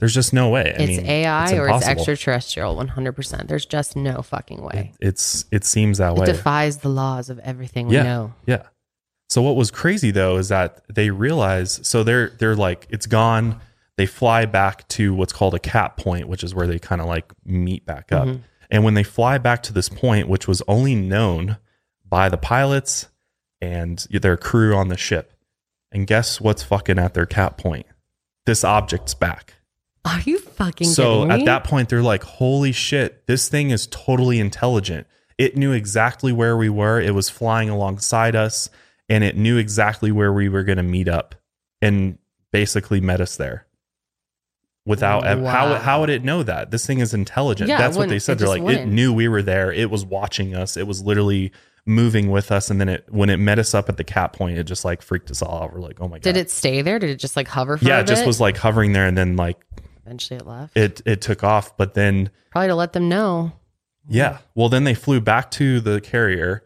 [0.00, 0.62] There's just no way.
[0.76, 2.74] I It's mean, AI it's or it's extraterrestrial.
[2.76, 3.48] One hundred percent.
[3.48, 4.92] There's just no fucking way.
[5.00, 6.26] It's it seems that It way.
[6.26, 8.34] defies the laws of everything we yeah, know.
[8.46, 8.62] yeah.
[9.28, 13.60] So what was crazy though is that they realize so they're they're like it's gone.
[13.96, 17.06] They fly back to what's called a cap point, which is where they kind of
[17.06, 18.26] like meet back up.
[18.26, 18.40] Mhm.
[18.70, 21.58] And when they fly back to this point, which was only known
[22.08, 23.08] by the pilots
[23.60, 25.34] and their crew on the ship,
[25.92, 27.84] and guess what's fucking at their cap point?
[28.46, 29.54] This object's back.
[30.04, 34.40] Are you fucking So at that point, they're like, holy shit, this thing is totally
[34.40, 35.06] intelligent.
[35.36, 37.00] It knew exactly where we were.
[37.00, 38.70] It was flying alongside us
[39.08, 41.34] and it knew exactly where we were going to meet up
[41.82, 42.18] and
[42.52, 43.66] basically met us there.
[44.86, 45.74] Without how Wow.
[45.78, 47.68] how would it know that this thing is intelligent?
[47.68, 48.38] Yeah, That's what they said.
[48.38, 48.92] They're like it wouldn't.
[48.92, 49.70] knew we were there.
[49.70, 50.76] It was watching us.
[50.76, 51.52] It was literally
[51.86, 52.70] moving with us.
[52.70, 55.02] And then it when it met us up at the cap point, it just like
[55.02, 55.74] freaked us all out.
[55.74, 56.22] We're like, oh my god!
[56.22, 56.98] Did it stay there?
[56.98, 59.36] Did it just like hover for Yeah, it just was like hovering there, and then
[59.36, 59.58] like
[60.10, 60.76] Eventually it left.
[60.76, 61.76] it it took off.
[61.76, 63.52] But then Probably to let them know.
[64.08, 64.38] Yeah.
[64.56, 66.64] Well, then they flew back to the carrier,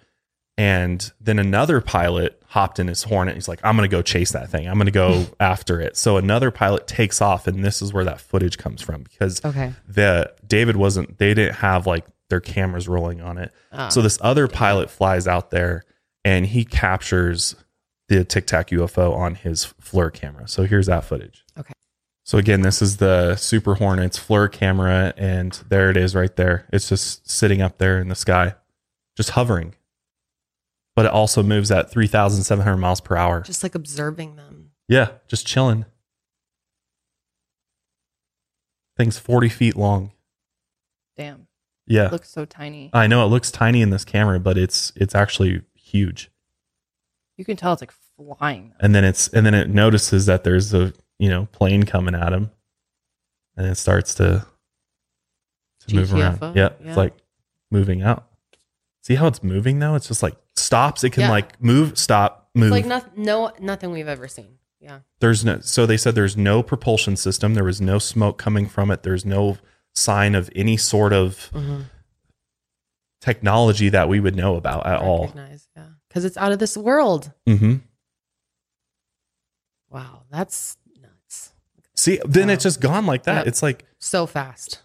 [0.57, 3.35] and then another pilot hopped in his Hornet.
[3.35, 4.67] He's like, "I'm going to go chase that thing.
[4.67, 8.05] I'm going to go after it." So another pilot takes off, and this is where
[8.05, 9.75] that footage comes from because Okay.
[9.87, 11.19] the David wasn't.
[11.19, 13.53] They didn't have like their cameras rolling on it.
[13.73, 13.91] Oh.
[13.91, 15.85] So this other pilot flies out there,
[16.25, 17.57] and he captures
[18.09, 20.47] the Tic Tac UFO on his FLIR camera.
[20.49, 21.45] So here's that footage.
[21.59, 21.73] Okay.
[22.25, 26.67] So again, this is the Super Hornets FLIR camera, and there it is right there.
[26.73, 28.55] It's just sitting up there in the sky,
[29.15, 29.75] just hovering.
[30.97, 33.43] But it also moves at 3,700 miles per hour.
[33.43, 34.71] Just like observing them.
[34.89, 35.85] Yeah, just chilling.
[38.97, 40.13] Thing's 40 feet long.
[41.19, 41.49] Damn.
[41.87, 42.09] Yeah.
[42.09, 42.91] Looks so tiny.
[42.95, 46.31] I know it looks tiny in this camera, but it's it's actually huge.
[47.37, 48.73] You can tell it's like flying.
[48.81, 52.33] And then it's and then it notices that there's a you know, plane coming at
[52.33, 52.51] him,
[53.57, 54.47] and it starts to
[55.87, 56.39] to move around.
[56.39, 56.57] GTFO?
[56.57, 56.89] Yeah, Yeah.
[56.89, 57.15] it's like
[57.71, 58.27] moving out.
[59.03, 59.95] See how it's moving though?
[59.95, 61.05] It's just like stops.
[61.05, 61.31] It can Yeah.
[61.31, 62.73] like move, stop, move.
[62.73, 64.59] It's like no, no, nothing we've ever seen.
[64.81, 65.01] Yeah.
[65.21, 65.61] there's no.
[65.61, 67.55] So they said there's no propulsion system.
[67.55, 69.03] There was no smoke coming from it.
[69.03, 69.57] There's no
[69.95, 71.83] sign of any sort of Mm-hmm.
[73.21, 75.33] technology that we would know about at all.
[75.77, 75.87] Yeah.
[76.09, 77.33] Because it's out of this world.
[77.47, 77.77] hmm
[79.91, 80.23] Wow.
[80.31, 80.77] That's.
[81.97, 82.55] See, then Wow.
[82.55, 83.39] it's just gone like that.
[83.39, 83.47] Yep.
[83.47, 84.81] It's like, So fast.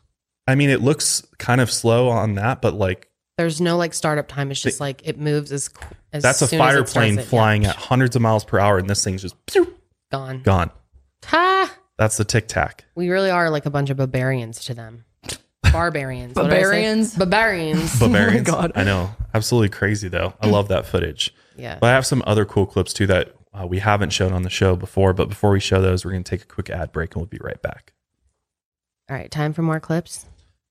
[0.48, 4.28] I mean, it looks kind of slow on that, but like There's no like startup
[4.28, 4.52] time.
[4.52, 7.22] It's just like it moves as, qu- as that's a soon as it plane it.
[7.22, 7.28] Yeah.
[7.28, 9.76] flying at hundreds of miles per hour, and this thing's just pew,
[10.12, 10.42] Gone.
[10.44, 10.72] gone.
[11.26, 11.76] Ha!
[11.98, 12.86] That's the tic tac.
[12.96, 15.06] We really are like a bunch of barbarians to them.
[15.72, 16.36] Barbarians.
[16.36, 16.62] What did I say?
[16.64, 17.16] Barbarians?
[17.16, 17.96] Barbarians.
[18.02, 18.48] Oh barbarians.
[18.50, 18.72] God.
[18.76, 19.12] I know.
[19.34, 20.34] Absolutely crazy though.
[20.42, 21.34] I love that footage.
[21.58, 21.78] yeah.
[21.80, 24.50] But I have some other cool clips too that uh, we haven't shown on the
[24.50, 25.14] show before.
[25.14, 27.28] But before we show those, we're going to take a quick ad break and we'll
[27.28, 27.94] be right back.
[29.10, 29.32] All right.
[29.32, 30.26] Time for more clips.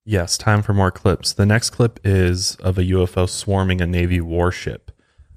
[0.04, 1.34] Yes, time for more clips.
[1.34, 4.90] The next clip is of a UFO swarming a Navy warship.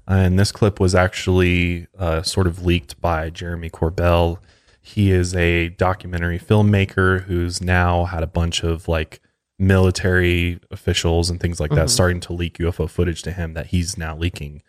[0.06, 4.38] And this clip was actually uh, sort of leaked by Jeremy Corbell.
[4.80, 9.20] He is a documentary filmmaker who's now had a bunch of like
[9.58, 13.96] military officials and things like that starting to leak UFO footage to him that he's
[13.96, 14.62] now leaking.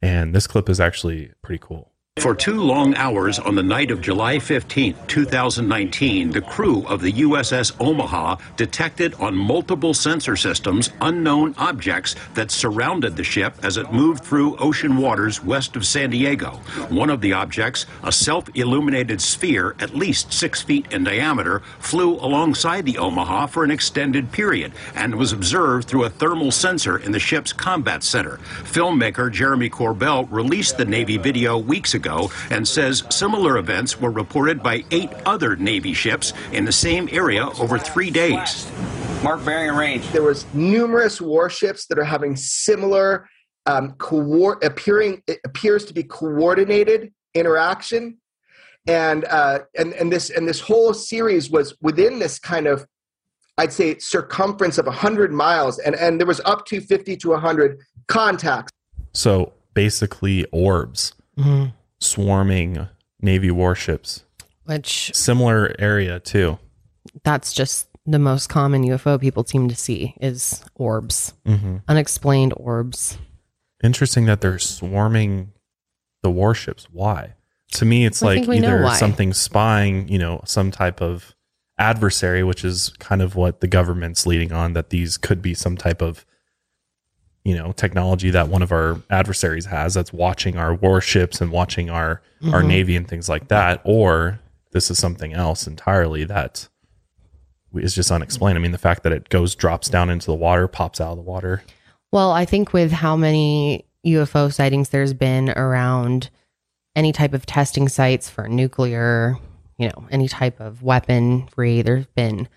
[0.00, 1.92] And this clip is actually pretty cool.
[2.20, 7.12] For two long hours on the night of July 15, 2019, the crew of the
[7.12, 13.92] USS Omaha detected on multiple sensor systems unknown objects that surrounded the ship as it
[13.92, 16.50] moved through ocean waters west of San Diego.
[16.88, 22.16] One of the objects, a self illuminated sphere at least six feet in diameter, flew
[22.16, 27.12] alongside the Omaha for an extended period and was observed through a thermal sensor in
[27.12, 28.38] the ship's combat center.
[28.64, 32.07] Filmmaker Jeremy Corbell released the Navy video weeks ago
[32.50, 37.46] and says similar events were reported by eight other Navy ships in the same area
[37.60, 38.70] over three days.
[39.22, 40.08] Mark bearing range.
[40.12, 43.28] there was numerous warships that are having similar
[43.66, 48.18] um, co- appearing it appears to be coordinated interaction.
[48.86, 52.86] And uh, and and this and this whole series was within this kind of
[53.58, 55.78] I'd say circumference of 100 miles.
[55.78, 58.72] And and there was up to 50 to 100 contacts.
[59.12, 61.14] So basically, orbs
[62.00, 62.86] swarming
[63.20, 64.24] Navy warships.
[64.64, 66.58] Which Similar area too.
[67.24, 71.76] that's just the most common UFO people seem to see is orbs, Mm-hmm.
[71.88, 73.18] unexplained orbs.
[73.82, 75.52] Interesting that they're swarming
[76.22, 76.86] the warships.
[76.90, 77.34] Why?
[77.72, 81.00] To me, it's I like think we know either something spying, you know, some type
[81.02, 81.34] of
[81.78, 85.76] adversary, which is kind of what the government's leading on, that these could be some
[85.76, 86.24] type of,
[87.44, 91.90] you know, technology that one of our adversaries has that's watching our warships and watching
[91.90, 92.20] our
[92.52, 92.68] our Mm-hmm.
[92.68, 94.38] navy and things like that, or
[94.70, 96.68] this is something else entirely that
[97.74, 98.56] is just unexplained.
[98.56, 101.16] I mean, the fact that it goes drops down into the water, pops out of
[101.16, 101.62] the water.
[102.12, 106.30] Well, I think with how many UFO sightings there's been around
[106.94, 109.36] any type of testing sites for nuclear,
[109.78, 112.48] you know, any type of weaponry, there's been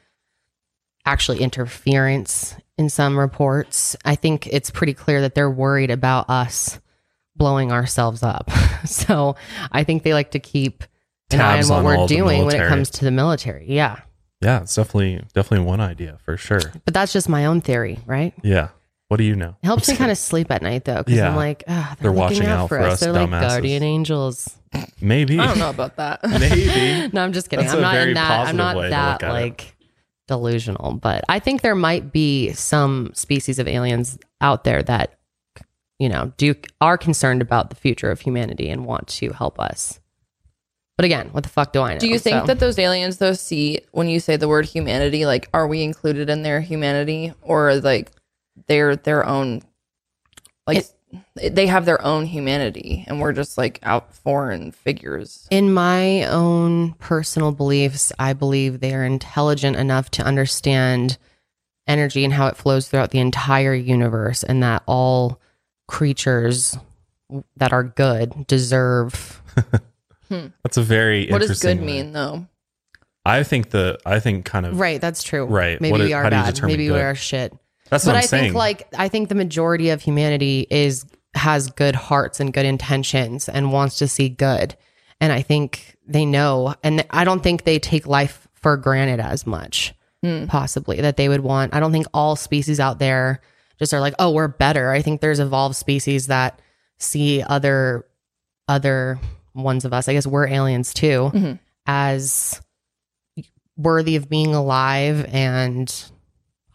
[1.06, 3.96] actually interference in some reports.
[4.06, 6.80] I think it's pretty clear that they're worried about us
[7.36, 8.50] blowing ourselves up.
[8.86, 9.36] so
[9.72, 10.84] I think they like to keep
[11.32, 13.66] an eye on what on we're doing when it comes to the military.
[13.70, 14.00] Yeah.
[14.42, 16.62] Yeah, it's definitely definitely one idea for sure.
[16.84, 18.34] But that's just my own theory, right?
[18.44, 18.70] Yeah.
[19.08, 19.56] What do you know?
[19.62, 21.30] It helps me kind of sleep at night though, because Yeah.
[21.30, 22.94] I'm like, ah, they're, They're looking watching out, out for for us.
[22.94, 24.50] us They're like guardian angels.
[25.00, 25.38] maybe.
[25.38, 26.22] I don't know about that.
[26.40, 27.10] Maybe.
[27.14, 27.66] No, I'm just kidding.
[27.66, 28.48] That's I'm a not very in that.
[28.48, 29.34] I'm not that look it.
[29.34, 29.76] like
[30.32, 35.20] delusional, but I think there might be some species of aliens out there that
[36.00, 40.00] you know do are concerned about the future of humanity and want to help us.
[40.98, 42.00] But again, what the fuck do I know?
[42.00, 45.26] Do you think So- that those aliens though see when you say the word humanity,
[45.26, 48.12] like are we included in their humanity or like
[48.68, 49.62] they're their own
[50.66, 50.86] like
[51.36, 55.48] they have their own humanity and we're just like out foreign figures.
[55.52, 61.18] In my own personal beliefs, I believe they are intelligent enough to understand
[61.88, 65.40] energy and how it flows throughout the entire universe, and that all
[65.88, 66.78] creatures
[67.58, 69.42] that are good deserve.
[70.30, 70.48] Hmm.
[70.64, 71.86] That's a very What does good way.
[71.86, 72.48] mean though?
[73.26, 75.44] I think the I think kind of Right, that's true.
[75.44, 75.82] Right.
[75.82, 76.54] Maybe What we is- are how do you bad.
[76.54, 77.54] determine Maybe we are shit.
[77.92, 78.44] That's but what I'm I saying.
[78.46, 83.48] think like I think the majority of humanity is has good hearts and good intentions
[83.48, 84.76] and wants to see good.
[85.20, 89.46] And I think they know and I don't think they take life for granted as
[89.46, 89.94] much.
[90.24, 90.46] Hmm.
[90.46, 91.74] Possibly that they would want.
[91.76, 93.42] I don't think all species out there
[93.80, 96.60] just are like, "Oh, we're better." I think there's evolved species that
[97.00, 98.06] see other
[98.68, 99.20] other
[99.56, 100.08] ones of us.
[100.08, 101.32] I guess we're aliens too.
[101.34, 101.54] Mm-hmm.
[101.88, 102.62] as
[103.78, 105.92] worthy of being alive and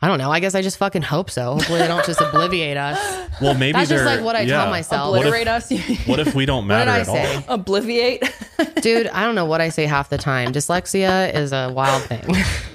[0.03, 0.30] I don't know.
[0.30, 1.55] I guess I just fucking hope so.
[1.55, 3.22] Hopefully they don't just obliviate us.
[3.40, 4.62] Well, maybe That's just like what I yeah.
[4.62, 5.11] tell myself.
[5.11, 5.70] What if- Obliterate us.
[6.07, 6.90] What if we don't matter?
[6.90, 7.44] What did I at say?
[7.49, 7.59] all?
[7.59, 8.80] Obliviate.
[8.82, 10.53] Dude, I don't know what I say half the time.
[10.53, 12.24] Dyslexia is a wild thing.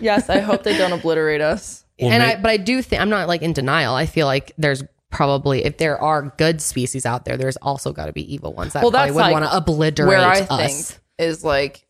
[0.02, 1.84] yes, I hope they don't obliterate us.
[2.00, 3.96] Well, and may- I but I do think I'm not like in denial.
[3.96, 8.06] I feel like there's probably if there are good species out there, there's also got
[8.06, 10.42] to be evil ones that Well, probably that's would like want to obliterate Where I
[10.48, 10.92] us.
[10.92, 11.88] think is like,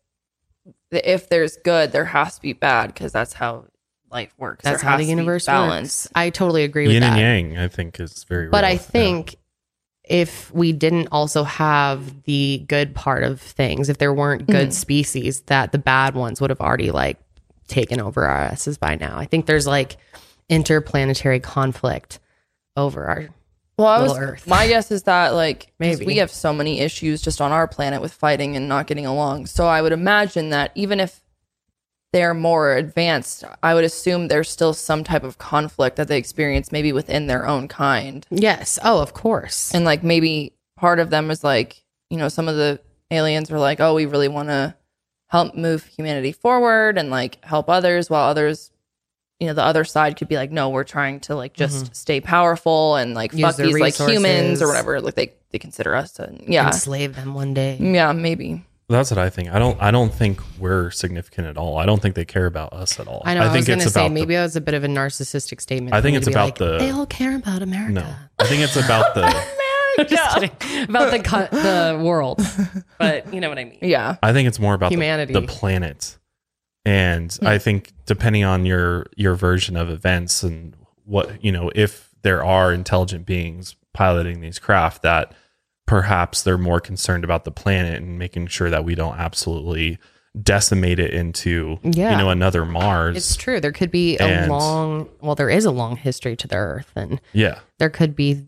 [0.90, 3.66] if there's good, there has to be bad because that's how
[4.12, 4.62] life works.
[4.64, 6.04] That's how the universe balance.
[6.06, 6.12] works.
[6.14, 7.18] I totally agree with yin that.
[7.18, 8.48] and yang, I think, is very.
[8.48, 8.70] But real.
[8.70, 8.78] I Yeah.
[8.78, 9.36] think
[10.04, 14.72] if we didn't also have the good part of things, if there weren't good Mhm.
[14.72, 17.18] species, that the bad ones would have already like
[17.68, 19.16] taken over our asses by now.
[19.16, 19.96] I think there's like
[20.50, 22.18] interplanetary conflict
[22.76, 23.28] over our
[23.78, 24.46] Well, I was, Earth.
[24.46, 26.04] my guess is that like Maybe.
[26.04, 29.46] we have so many issues just on our planet with fighting and not getting along.
[29.46, 31.21] So I would imagine that even if
[32.12, 36.70] they're more advanced, I would assume there's still some type of conflict that they experience
[36.70, 38.26] maybe within their own kind.
[38.30, 38.78] Yes.
[38.84, 39.74] Oh, of course.
[39.74, 43.58] And like maybe part of them is like, you know, some of the aliens are
[43.58, 44.74] like, oh, we really want to
[45.28, 48.70] help move humanity forward and like help others, while others,
[49.40, 52.20] you know, the other side could be like, no, we're trying to like just stay
[52.20, 53.38] powerful and like Mm-hmm.
[53.38, 55.00] Use fuck these like humans or whatever.
[55.00, 56.66] Like they, they consider us to, yeah.
[56.66, 57.78] Enslave them one day.
[57.80, 58.66] Yeah, maybe.
[58.92, 59.50] That's what I think.
[59.50, 59.80] I don't.
[59.82, 61.78] I don't think we're significant at all.
[61.78, 63.22] I don't think they care about us at all.
[63.24, 63.40] I know.
[63.40, 64.12] I, was think going to it's say about.
[64.12, 65.94] maybe the, that was a bit of a narcissistic statement.
[65.94, 67.92] I think me it's be about like, the- They all care about America.
[67.92, 68.14] no.
[68.38, 69.22] I think it's about the.
[70.08, 70.84] Just kidding.
[70.88, 72.40] About the co- the world,
[72.98, 73.78] but you know what I mean.
[73.82, 74.16] Yeah.
[74.22, 75.32] I think it's more about the- Humanity.
[75.34, 76.16] the, planet,
[76.86, 77.46] and Hmm.
[77.46, 80.74] I think depending on your your version of events and
[81.04, 85.32] what you know, if there are intelligent beings piloting these craft, that
[85.86, 89.98] perhaps they're more concerned about the planet and making sure that we don't absolutely
[90.40, 92.12] decimate it into Yeah.
[92.12, 93.16] you know another Mars.
[93.16, 93.60] It's true.
[93.60, 96.90] There could be a And- long, well, there is a long history to the Earth,
[96.96, 98.46] and yeah, there could be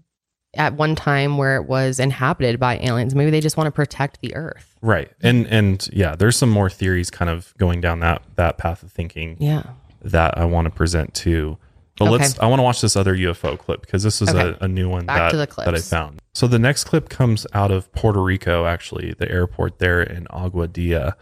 [0.56, 3.14] at one time where it was inhabited by aliens.
[3.14, 4.76] Maybe they just want to protect the Earth.
[4.80, 5.10] right.
[5.22, 8.90] And and yeah, there's some more theories kind of going down that that path of
[8.92, 9.36] thinking.
[9.40, 9.64] Yeah.
[10.02, 11.56] that I want to present too.
[11.96, 12.12] But Okay.
[12.24, 14.56] let's I want to watch this other UFO clip because this is Okay.
[14.60, 16.20] a, a new one Back that, that I found.
[16.34, 21.14] So the next clip comes out of Puerto Rico, actually, the airport there in Aguadilla.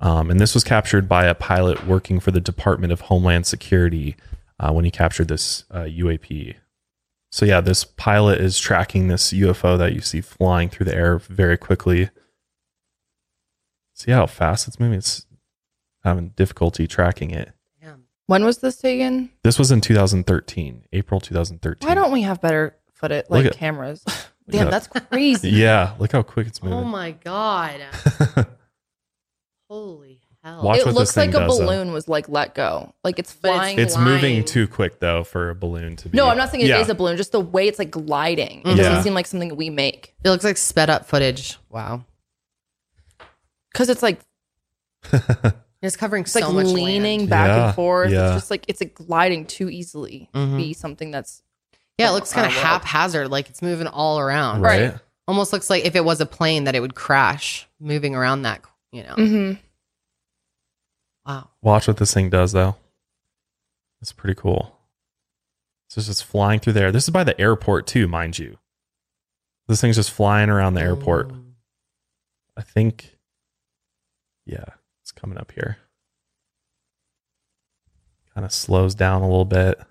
[0.00, 4.16] Um, and this was captured by a pilot working for the Department of Homeland Security
[4.60, 6.54] uh, when he captured this uh, UAP.
[7.32, 11.18] So yeah, this pilot is tracking this UFO that you see flying through the air
[11.18, 12.08] very quickly.
[13.94, 14.98] See how fast it's moving?
[14.98, 15.26] It's
[16.04, 17.52] having difficulty tracking it.
[18.30, 19.28] When was this taken?
[19.42, 21.88] This was in 2013, April 2013.
[21.88, 24.04] Why don't we have better footage, Look like at- cameras?
[24.48, 25.48] Damn, at that's crazy.
[25.50, 26.78] Yeah, look how quick it's oh moving.
[26.78, 27.80] Oh my god!
[29.68, 30.62] Holy hell!
[30.62, 31.66] Watch it looks like a does, though.
[31.66, 32.94] balloon was like let go.
[33.02, 33.78] Like it's But it's- flying.
[33.80, 36.16] it's moving too quick though for a balloon to be.
[36.16, 36.92] no, I'm not saying it is Yeah.
[36.92, 37.16] a balloon.
[37.16, 38.60] Just the way it's like gliding.
[38.60, 38.76] It mm-hmm.
[38.76, 38.82] Yeah.
[38.90, 41.58] doesn't seem like something we make It looks like sped up footage.
[41.68, 42.04] Wow.
[43.72, 44.20] because it's like
[45.82, 47.30] It's covering it's so like much leaning land.
[47.30, 48.10] back Yeah, and forth.
[48.12, 48.26] yeah.
[48.26, 50.56] It's just like it's like gliding too easily to Mhm.
[50.58, 51.42] be something that's
[51.98, 54.60] Yeah, it looks kind of haphazard, like it's moving all around.
[54.62, 54.94] right.
[55.28, 58.62] Almost looks like if it was a plane that it would crash moving around that.
[58.92, 59.14] You know.
[59.14, 59.60] Mm-hmm.
[61.26, 61.50] Wow.
[61.62, 62.76] Watch what this thing does though.
[64.02, 64.76] It's pretty cool.
[65.88, 66.90] So it's just flying through there.
[66.92, 68.58] This is by the airport too, mind you.
[69.68, 71.28] This thing's just flying around the airport.
[71.28, 71.52] Mm.
[72.56, 73.16] I think.
[74.46, 74.79] Yeah, it's
[75.20, 75.78] coming up here.
[78.34, 79.78] Kind of slows down a little bit.
[79.80, 79.84] I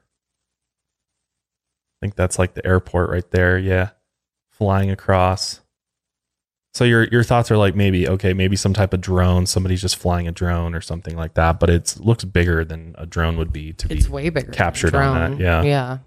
[2.02, 3.58] think that's like the airport right there.
[3.58, 3.90] Yeah,
[4.50, 5.60] flying across.
[6.74, 9.46] So your your thoughts are like maybe okay, maybe some type of drone.
[9.46, 11.60] Somebody's just flying a drone or something like that.
[11.60, 14.12] But it looks bigger than a drone would be to It's be.
[14.12, 14.52] way bigger.
[14.52, 15.62] captured on that, yeah.
[15.64, 15.98] Yeah.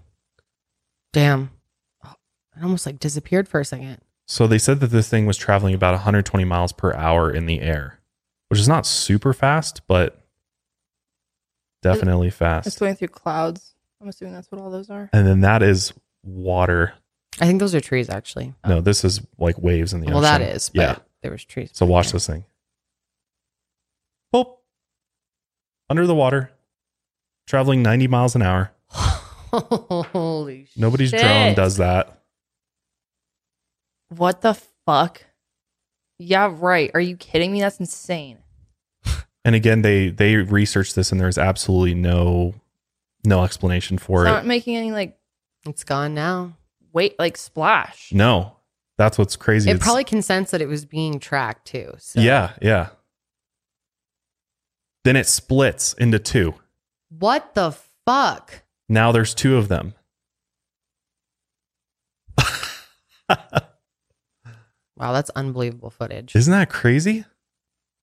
[1.11, 1.51] Damn.
[2.03, 3.97] It almost like disappeared for a second.
[4.27, 7.59] So they said that this thing was traveling about 120 miles per hour in the
[7.61, 7.99] air,
[8.53, 10.15] which is not super fast, but
[11.81, 12.67] definitely fast.
[12.67, 13.73] It's going through clouds.
[13.99, 15.09] I'm assuming that's what all those are.
[15.11, 15.91] And then that is
[16.21, 16.93] water.
[17.41, 18.53] I think those are trees, actually.
[18.63, 20.21] No, this is like waves in the well, ocean.
[20.21, 20.69] Well, that is.
[20.69, 20.95] But yeah.
[21.23, 21.71] There was trees.
[21.73, 22.45] So watch this thing.
[24.31, 24.57] Boop.
[25.89, 26.51] Under the water,
[27.47, 28.71] traveling 90 miles an hour.
[28.91, 30.77] Holy shit.
[30.77, 32.21] Nobody's drone does that.
[34.09, 35.23] What the fuck?
[36.19, 36.91] Yeah, right.
[36.93, 37.61] Are you kidding me?
[37.61, 38.42] That's insane.
[39.45, 42.55] And again, they they researched this, and there's absolutely no
[43.25, 44.31] no explanation for It's it.
[44.33, 45.17] not making any like
[45.67, 46.57] It's gone now.
[46.93, 48.11] Wait, like splash.
[48.13, 48.57] no,
[48.97, 49.69] that's what's crazy.
[49.69, 51.93] It It's- probably can sense that it was being tracked too.
[51.97, 52.19] So.
[52.21, 52.89] Yeah, yeah.
[55.03, 56.53] Then it splits into two.
[57.09, 57.71] What the
[58.05, 58.63] fuck?
[58.87, 59.93] Now there's two of them.
[64.95, 66.35] Wow, that's unbelievable footage.
[66.35, 67.25] Isn't that crazy?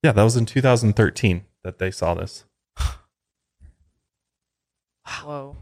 [0.02, 2.44] Yeah, that was in 2013 that they saw this.
[5.22, 5.56] Whoa.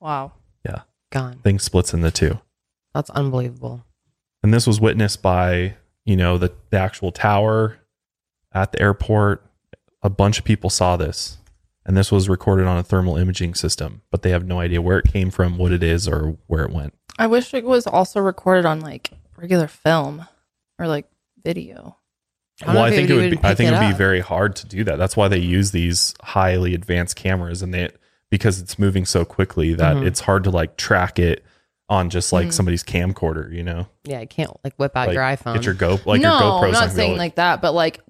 [0.00, 0.32] Wow.
[0.64, 1.38] Yeah, Gone.
[1.38, 2.38] thing splits into two.
[2.94, 3.84] That's unbelievable.
[4.42, 7.78] And this was witnessed by, you know, the, the actual tower
[8.52, 9.44] at the airport.
[10.02, 11.38] A bunch of people saw this.
[11.84, 14.98] And this was recorded on a thermal imaging system, but they have no idea where
[14.98, 16.94] it came from, what it is, or where it went.
[17.18, 20.26] I wish it was also recorded on like regular film
[20.78, 21.06] or like
[21.42, 21.96] video.
[22.66, 24.66] I well, I think it would be, I think it would be very hard to
[24.66, 24.96] do that.
[24.96, 27.90] That's why they use these highly advanced cameras and they
[28.30, 30.06] because it's moving so quickly that Mhm.
[30.06, 31.44] it's hard to like track it
[31.88, 32.52] on just like Mhm.
[32.52, 33.86] somebody's camcorder, you know?
[34.04, 35.54] Yeah, you can't like whip out Like, your iPhone.
[35.54, 36.64] Get your Go like no, your GoPros.
[36.66, 38.00] I'm not saying to- like that, but like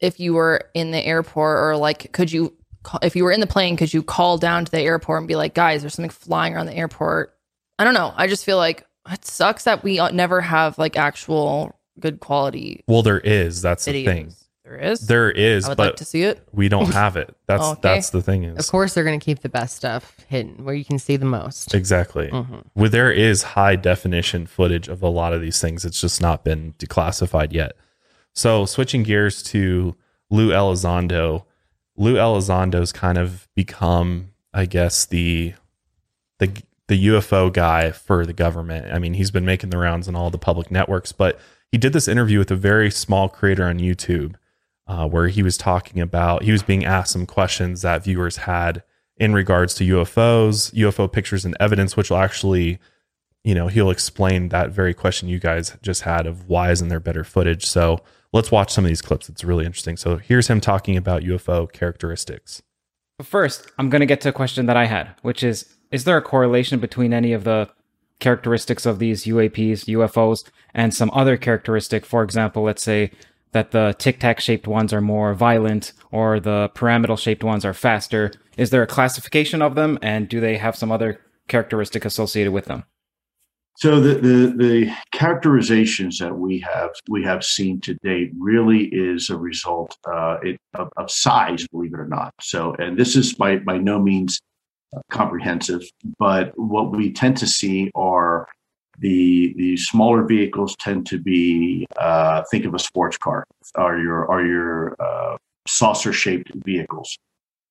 [0.00, 2.52] if you were in the airport or like could you
[3.00, 5.36] if you were in the plane, could you call down to the airport and be
[5.36, 7.32] like, guys, there's something flying around the airport?
[7.78, 8.12] I don't know.
[8.14, 12.82] I just feel like it sucks that we uh, never have like actual good quality
[12.86, 13.62] Well, there is.
[13.62, 14.32] That's the thing.
[14.64, 15.00] There is.
[15.06, 16.46] There is, I would but like to see it.
[16.52, 17.36] we don't have it.
[17.46, 17.80] That's Okay.
[17.82, 20.74] that's the thing is of course, they're going to keep the best stuff hidden where
[20.74, 21.74] you can see the most.
[21.74, 22.28] exactly.
[22.28, 22.64] Mhm.
[22.74, 25.84] Well, there is high definition footage of a lot of these things.
[25.84, 27.72] It's just not been declassified yet.
[28.32, 29.94] So switching gears to
[30.30, 31.44] Lou Elizondo,
[31.96, 35.54] Lou Elizondo's kind of become, I guess, the
[36.38, 36.50] the
[36.88, 38.92] the UFO guy for the government.
[38.92, 41.38] I mean, he's been making the rounds on all the public networks, but
[41.74, 44.36] he did this interview with a very small creator on YouTube
[44.86, 48.84] uh, where he was talking about he was being asked some questions that viewers had
[49.16, 52.78] in regards to UFOs, UFO pictures and evidence, which will actually,
[53.42, 57.00] you know, he'll explain that very question you guys just had of why isn't there
[57.00, 57.66] better footage.
[57.66, 57.98] So
[58.32, 59.28] let's watch some of these clips.
[59.28, 59.96] It's really interesting.
[59.96, 62.62] So here's him talking about UFO characteristics.
[63.20, 66.18] First, I'm going to get to a question that I had, which is Is there
[66.18, 67.68] a correlation between any of the
[68.20, 72.04] characteristics of these UAPs, UFOs, and some other characteristic?
[72.04, 73.10] For example, let's say
[73.52, 77.72] that the tic tac shaped ones are more violent or the pyramidal shaped ones are
[77.72, 78.32] faster.
[78.56, 82.66] Is there a classification of them, and do they have some other characteristic associated with
[82.66, 82.84] them?
[83.76, 89.30] So the, the the characterizations that we have we have seen to date really is
[89.30, 92.32] a result uh, it, of, of size, believe it or not.
[92.40, 94.40] So, and this is by by no means
[95.10, 95.82] comprehensive,
[96.18, 98.46] but what we tend to see are
[99.00, 104.30] the the smaller vehicles tend to be uh, think of a sports car, are your
[104.30, 105.36] are your uh,
[105.66, 107.18] saucer shaped vehicles.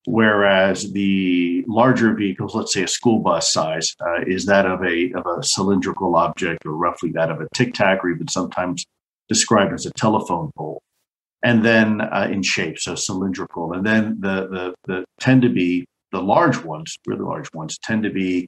[0.05, 5.13] Whereas the larger vehicles, let's say a school bus size, uh, is that of a
[5.13, 8.85] of a cylindrical object, or roughly that of a tic tac, or even sometimes
[9.29, 10.81] described as a telephone pole.
[11.41, 13.73] And then uh, in shape, so cylindrical.
[13.73, 18.03] And then the the the tend to be the large ones, really large ones, tend
[18.03, 18.47] to be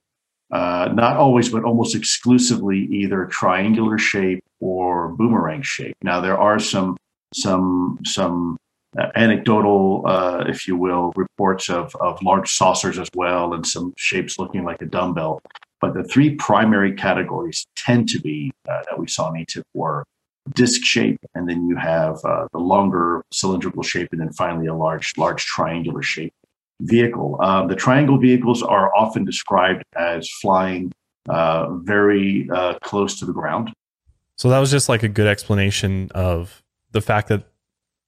[0.52, 5.96] uh, not always, but almost exclusively either triangular shape or boomerang shape.
[6.04, 6.96] Now there are some
[7.34, 8.56] some some
[8.98, 13.94] uh, anecdotal, uh, if you will, reports of, of large saucers as well and some
[13.98, 15.42] shapes looking like a dumbbell.
[15.82, 20.06] But the three primary categories tend to be uh, that we saw in AATIP were
[20.54, 24.76] disc shape, and then you have uh, the longer cylindrical shape, and then finally a
[24.76, 26.32] large, large triangular shape
[26.82, 27.38] vehicle.
[27.42, 30.92] Um, the triangle vehicles are often described as flying
[31.30, 33.74] uh, very uh, close to the ground.
[34.38, 36.62] So that was just like a good explanation of
[36.92, 37.44] the fact that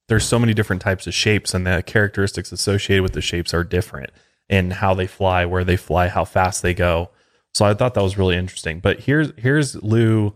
[0.07, 3.63] there's so many different types of shapes and the characteristics associated with the shapes are
[3.63, 4.11] different
[4.49, 7.09] in how they fly, where they fly, how fast they go.
[7.53, 8.79] So I thought that was really interesting.
[8.79, 10.33] But here's here's Lou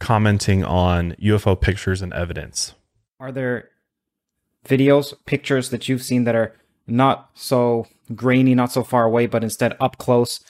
[0.00, 2.74] commenting on UFO pictures and evidence.
[3.20, 3.70] Are there
[4.66, 6.54] videos, pictures that you've seen that are
[6.86, 10.40] not so grainy, not so far away, but instead up close,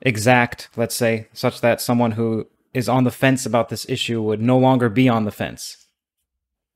[0.00, 4.40] exact, let's say, such that someone who is on the fence about this issue would
[4.40, 5.88] no longer be on the fence?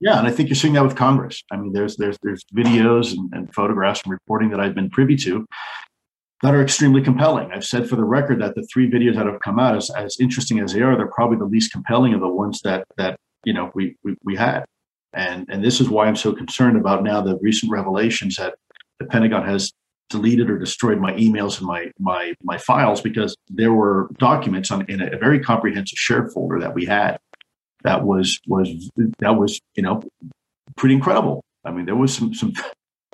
[0.01, 1.43] Yeah, and I think you're seeing that with Congress.
[1.51, 5.17] I mean, there's there's there's videos and, and photographs and reporting that I've been privy
[5.17, 5.47] to
[6.43, 7.51] that are extremely compelling.
[7.53, 10.17] I've said for the record that the three videos that have come out, as, as
[10.21, 13.55] interesting as they are, they're probably the least compelling of the ones that that you
[13.55, 14.65] know we we, we had.
[15.15, 18.57] And and this is why I'm so concerned about now the recent revelations that
[18.99, 19.73] the Pentagon has
[20.11, 24.85] deleted or destroyed my emails and my my my files because there were documents on
[24.89, 27.19] in a, a very comprehensive shared folder that we had
[27.85, 30.03] that was was that was you know
[30.77, 31.45] pretty incredible.
[31.65, 32.53] I mean, there was some some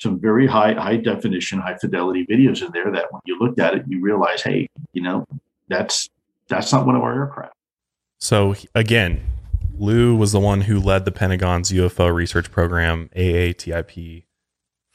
[0.00, 3.74] some very high high definition, high fidelity videos in there that when you looked at
[3.74, 5.24] it, you realize, hey, you know,
[5.68, 6.08] that's
[6.48, 7.54] that's not one of our aircraft.
[8.18, 9.22] So again,
[9.78, 14.24] Lou was the one who led the Pentagon's UFO research program, AATIP,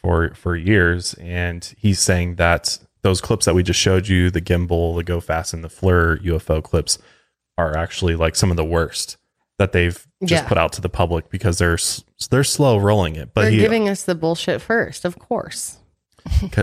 [0.05, 4.41] for for years, and he's saying that those clips that we just showed you, the
[4.41, 6.99] gimbal, the go fast, and the FLIR UFO clips,
[7.57, 9.17] are actually like some of the worst
[9.57, 10.47] that they've just Yeah.
[10.47, 11.77] put out to the public because they're
[12.29, 13.33] they're slow rolling it.
[13.33, 15.77] But They're he, giving us the bullshit first, of course.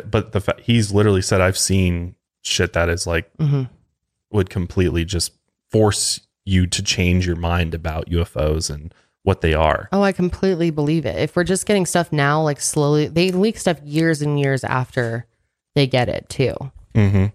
[0.09, 3.69] but the fa- he's literally said I've seen shit that is like Mhm.
[4.31, 5.33] would completely just
[5.71, 8.93] force you to change your mind about UFOs and
[9.25, 9.89] what they are.
[9.93, 11.17] Oh, I completely believe it.
[11.17, 15.27] If we're just getting stuff now, like slowly, they leak stuff years and years after
[15.75, 16.55] they get it too.
[16.95, 17.27] hmm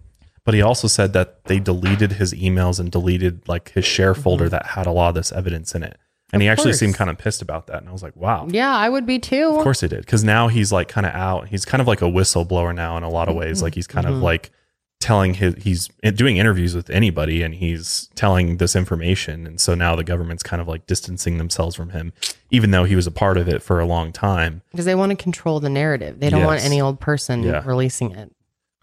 [0.43, 4.49] But he also said that they deleted his emails and deleted like his share folder
[4.49, 5.97] that had a lot of this evidence in it.
[6.33, 6.79] And Of he actually course.
[6.79, 7.77] seemed kind of pissed about that.
[7.77, 8.47] And I was like, wow.
[8.51, 9.55] Yeah, I would be too.
[9.55, 10.01] Of course he did.
[10.01, 11.47] Because now he's like kind of out.
[11.47, 13.61] He's kind of like a whistleblower now in a lot of ways.
[13.61, 14.17] Like he's kind Mhm.
[14.17, 14.51] of like
[14.99, 19.45] telling his, he's doing interviews with anybody and he's telling this information.
[19.45, 22.13] And so now the government's kind of like distancing themselves from him,
[22.49, 24.63] even though he was a part of it for a long time.
[24.71, 26.19] Because they want to control the narrative.
[26.19, 27.61] They don't want any old person Yeah.
[27.65, 28.31] releasing it.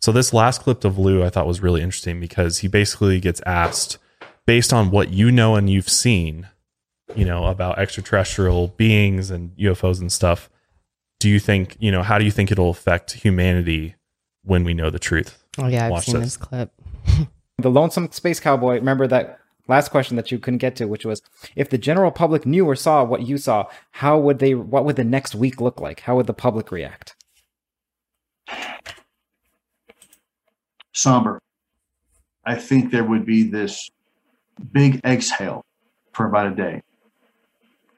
[0.00, 3.40] So this last clip of Lou I thought was really interesting because he basically gets
[3.46, 3.98] asked
[4.46, 6.48] based on what you know and you've seen,
[7.16, 10.48] you know, about extraterrestrial beings and UFOs and stuff,
[11.20, 13.94] do you think, you know, how do you think it'll affect humanity
[14.42, 15.42] when we know the truth?
[15.58, 16.36] Oh yeah, I've Watch seen this.
[16.36, 16.72] this clip.
[17.56, 18.74] The lonesome space cowboy.
[18.74, 19.38] Remember that
[19.68, 21.22] last question that you couldn't get to, which was
[21.54, 24.56] if the general public knew or saw what you saw, how would they?
[24.56, 26.00] What would the next week look like?
[26.00, 27.14] How would the public react?
[30.94, 31.40] somber.
[32.46, 33.90] I think there would be this
[34.72, 35.64] big exhale
[36.12, 36.82] for about a day.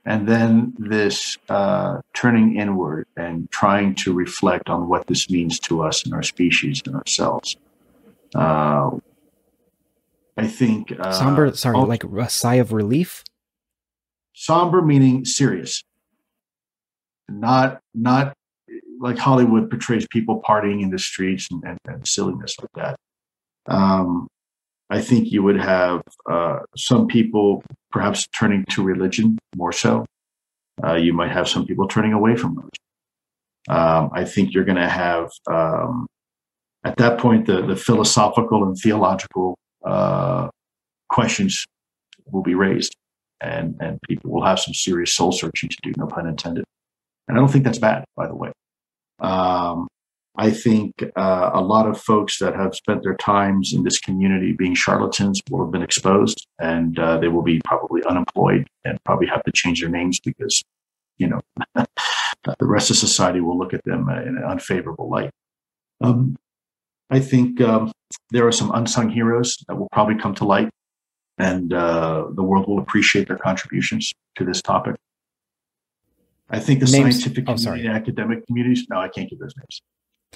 [0.06, 5.82] And then this uh, turning inward and trying to reflect on what this means to
[5.82, 7.56] us and our species and ourselves.
[8.34, 8.90] Uh,
[10.36, 10.92] I think.
[10.98, 11.52] Uh, Somber.
[11.54, 13.24] Sorry, like a sigh of relief.
[14.38, 15.82] somber meaning serious
[17.30, 18.34] not not
[19.00, 22.96] like hollywood portrays people partying in the streets and, and, and silliness like that
[23.74, 24.28] um,
[24.90, 30.04] i think you would have uh, some people perhaps turning to religion more so
[30.84, 32.70] uh, you might have some people turning away from religion
[33.68, 36.06] um, i think you're going to have um,
[36.84, 40.48] at that point the, the philosophical and theological uh,
[41.08, 41.64] questions
[42.32, 42.94] will be raised
[43.40, 46.64] and and people will have some serious soul searching to do, no pun intended.
[47.28, 48.52] And I don't think that's bad, by the way.
[49.20, 49.88] Um,
[50.38, 54.52] I think uh, a lot of folks that have spent their times in this community
[54.52, 59.28] being charlatans will have been exposed, and uh, they will be probably unemployed and probably
[59.28, 60.62] have to change their names because,
[61.16, 61.40] you know,
[61.74, 65.30] the rest of society will look at them in an unfavorable light.
[66.02, 66.36] Um,
[67.08, 67.92] I think um,
[68.30, 70.68] there are some unsung heroes that will probably come to light
[71.38, 74.96] and uh, the world will appreciate their contributions to this topic.
[76.48, 77.86] I think the Names- scientific oh, community sorry.
[77.86, 78.86] and academic communities.
[78.88, 79.82] No, I can't give those names.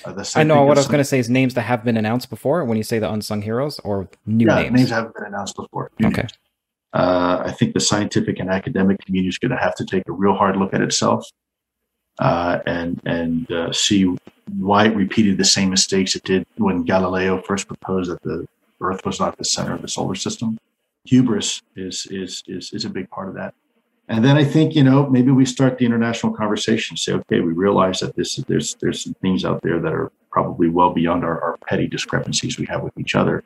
[0.04, 2.30] Uh, I know what I was going to say is names that have been announced
[2.30, 2.64] before.
[2.64, 4.74] When you say the unsung heroes or new yeah, names.
[4.74, 5.90] names haven't been announced before.
[5.98, 6.26] New Okay.
[6.92, 10.12] Uh, I think the scientific and academic community is going to have to take a
[10.12, 11.24] real hard look at itself
[12.18, 14.04] uh, and and uh, see
[14.58, 18.46] why it repeated the same mistakes it did when Galileo first proposed that the
[18.80, 20.58] Earth was not the center of the solar system.
[21.04, 23.54] Hubris is is is is a big part of that.
[24.10, 26.96] And then I think you know maybe we start the international conversation.
[26.96, 30.68] Say, okay, we realize that this there's there's some things out there that are probably
[30.68, 33.44] well beyond our, our petty discrepancies we have with each other.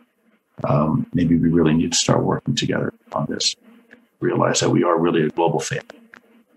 [0.66, 3.54] Um, maybe we really need to start working together on this.
[4.20, 6.00] Realize that we are really a global family.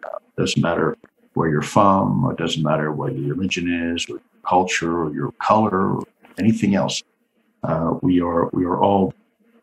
[0.01, 0.95] Uh, doesn't matter
[1.33, 5.13] where you're from, or it doesn't matter what your religion is, or your culture, or
[5.13, 6.03] your color, or
[6.39, 7.03] anything else.
[7.61, 9.13] Uh, we are we are all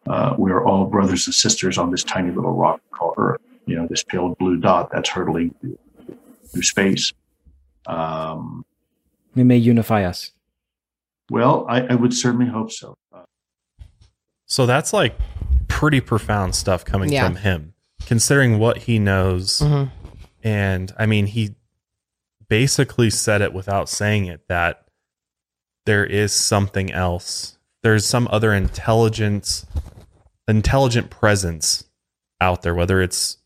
[0.07, 3.41] uh, we are all brothers and sisters on this tiny little rock called Earth.
[3.67, 5.79] You know, this pale blue dot that's hurtling through,
[6.53, 7.13] through space.
[7.87, 8.65] Um,
[9.37, 10.33] It may unify us.
[11.31, 12.97] well, I, I would certainly hope so.
[13.13, 13.23] Uh,
[14.47, 15.17] So that's like
[15.69, 17.25] pretty profound stuff coming Yeah.
[17.27, 17.75] from him,
[18.07, 19.61] considering what he knows.
[19.61, 19.91] Mhm.
[20.43, 21.55] And I mean, he
[22.49, 24.87] basically said it without saying it that
[25.87, 27.59] there is something else.
[27.83, 29.67] There's some other intelligence,
[30.47, 31.85] intelligent presence
[32.41, 33.39] out there, whether it's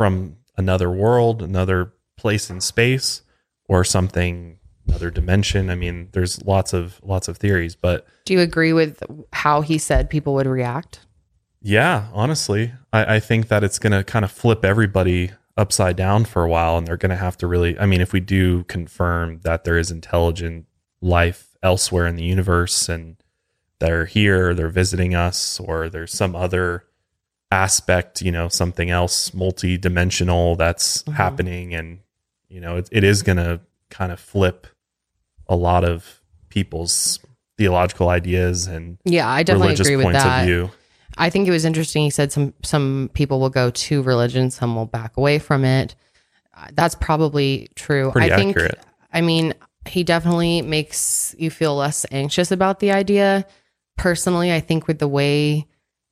[0.00, 3.20] from another world, another place in space,
[3.68, 5.68] or something, another dimension.
[5.68, 9.02] I mean, there's lots of lots of theories, but Do you agree with
[9.34, 11.00] how he said people would react?
[11.60, 16.24] Yeah, honestly, I, I think that it's going to kind of flip everybody upside down
[16.24, 17.78] for a while, and they're going to have to really.
[17.78, 20.64] I mean, if we do confirm that there is intelligent
[21.02, 23.16] life elsewhere in the universe, and
[23.80, 26.84] they're here, they're visiting us, or there's some other
[27.52, 31.14] aspect, you know, something else multi-dimensional that's Mhm.
[31.14, 31.98] happening, and
[32.48, 34.66] you know, it, it is going to kind of flip
[35.48, 37.18] a lot of people's
[37.58, 40.40] theological ideas and Yeah, I definitely agree with that.
[40.40, 40.70] of view.
[41.18, 42.04] I think it was interesting.
[42.04, 45.94] He said some some people will go to religion, some will back away from it.
[46.72, 48.10] That's probably true.
[48.12, 48.56] Pretty I think.
[48.56, 48.78] accurate.
[49.12, 49.54] I mean,
[49.86, 53.44] he definitely makes you feel less anxious about the idea.
[53.96, 55.66] Personally, I think with the way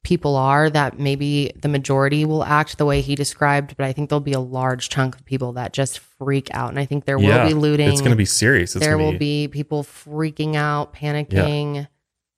[0.09, 4.09] people are, that maybe the majority will act the way he described, but I think
[4.09, 7.19] there'll be a large chunk of people that just freak out, and I think there
[7.19, 7.89] Yeah, will be looting.
[7.89, 8.75] It's going to be serious.
[8.75, 11.87] It's there will be people freaking out, panicking,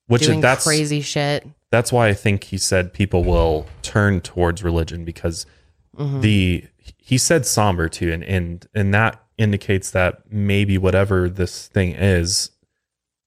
[0.08, 1.46] which doing that's crazy shit.
[1.70, 5.46] that's why I think he said people will turn towards religion because
[5.96, 6.20] Mhm.
[6.22, 6.64] the
[6.98, 12.50] he said somber too, and and and that indicates that maybe whatever this thing is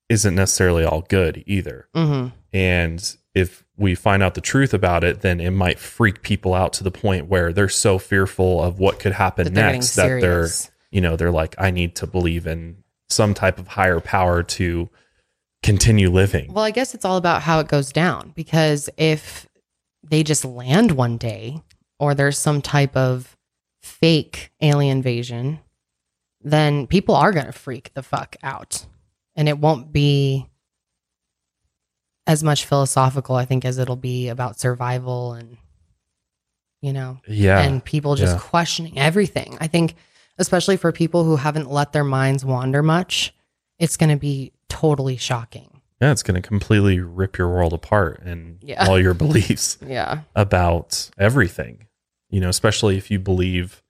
[0.10, 1.88] isn't necessarily all good either.
[1.96, 6.54] hmm And if we find out the truth about it, then it might freak people
[6.54, 9.96] out to the point where they're so fearful of what could happen That they're next
[9.96, 10.48] that they're,
[10.92, 14.90] you know, they're like, I need to believe in some type of higher power to
[15.64, 16.54] continue living.
[16.54, 19.48] Well, I guess it's all about how it goes down because if
[20.04, 21.62] they just land one day
[22.00, 23.38] or there's some type of
[23.82, 25.60] fake alien invasion,
[26.42, 28.86] then people are going to freak the fuck out.
[29.36, 30.48] And it won't be
[32.28, 35.58] as much philosophical, I think, as it'll be about survival and,
[36.82, 37.62] you know, Yeah.
[37.62, 38.42] and people just Yeah.
[38.42, 39.58] questioning everything.
[39.60, 39.96] I think,
[40.38, 43.34] especially for people who haven't let their minds wander much,
[43.80, 45.82] it's going to be totally shocking.
[46.02, 48.86] Yeah, it's going to completely rip your world apart and Yeah.
[48.88, 50.22] all your beliefs Yeah.
[50.36, 51.88] about everything.
[52.30, 53.82] You know, especially if you believe,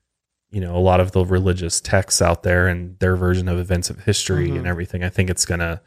[0.52, 3.90] you know, a lot of the religious texts out there and their version of events
[3.90, 4.58] of history Mhm.
[4.58, 5.04] and everything.
[5.04, 5.82] I think it's gonna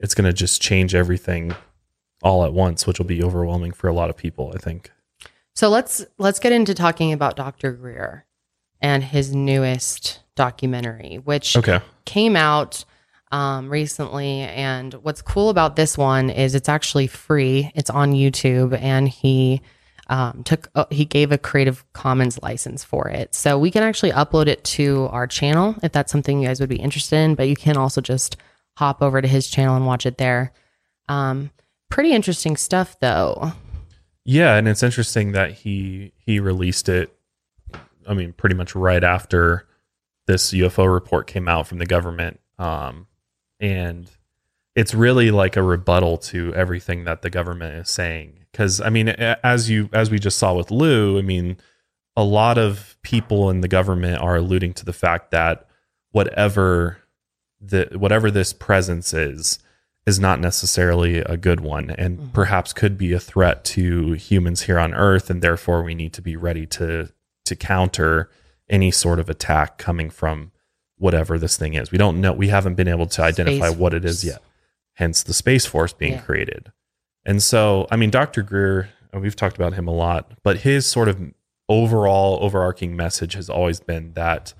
[0.00, 1.54] it's gonna just change everything
[2.24, 4.50] all at once, which will be overwhelming for a lot of people.
[4.54, 4.90] I think.
[5.54, 7.70] So let's let's get into talking about Dr.
[7.72, 8.24] Greer
[8.80, 11.80] and his newest documentary, which Okay.
[12.04, 12.84] came out
[13.30, 14.40] um, recently.
[14.40, 17.70] And what's cool about this one is it's actually free.
[17.74, 19.60] It's on YouTube, and he
[20.08, 24.12] um, took uh, he gave a Creative Commons license for it, so we can actually
[24.12, 27.34] upload it to our channel if that's something you guys would be interested in.
[27.36, 28.36] But you can also just
[28.76, 30.52] hop over to his channel and watch it there.
[31.08, 31.50] Um,
[31.88, 33.52] pretty interesting stuff, though.
[34.24, 37.14] Yeah, and it's interesting that he he released it.
[38.06, 39.66] I mean, pretty much right after
[40.26, 43.06] this UFO report came out from the government, um,
[43.60, 44.10] and
[44.74, 48.40] it's really like a rebuttal to everything that the government is saying.
[48.50, 51.58] Because I mean, as you as we just saw with Lou, I mean,
[52.16, 55.66] a lot of people in the government are alluding to the fact that
[56.12, 56.98] whatever
[57.60, 59.58] the whatever this presence is
[60.06, 62.30] is not necessarily a good one and mm-hmm.
[62.30, 66.22] perhaps could be a threat to humans here on earth and therefore we need to
[66.22, 67.10] be ready to
[67.44, 68.30] to counter
[68.68, 70.50] any sort of attack coming from
[70.96, 71.90] whatever this thing is.
[71.90, 74.42] We don't know we haven't been able to identify Space what it is yet
[74.94, 76.20] hence the space force being Yeah.
[76.20, 76.72] created.
[77.26, 81.08] And so i mean dr greer we've talked about him a lot but his sort
[81.08, 81.32] of
[81.68, 84.52] overall overarching message has always been that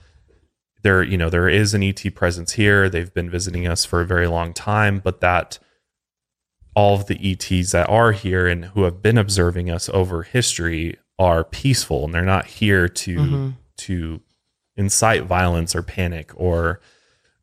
[0.84, 2.88] there you know there is an ET presence here.
[2.88, 5.58] They've been visiting us for a very long time, but that
[6.76, 10.96] all of the ETs that are here and who have been observing us over history
[11.18, 13.54] are peaceful and they're not here to Mhm.
[13.78, 14.20] to
[14.76, 16.80] incite violence or panic or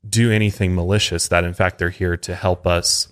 [0.08, 3.08] do anything malicious that in fact they're here to help us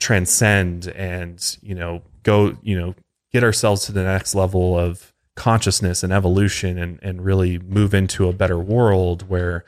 [0.00, 2.94] transcend and you know go you know
[3.32, 8.28] get ourselves to the next level of consciousness and evolution and and really move into
[8.28, 9.64] a better world where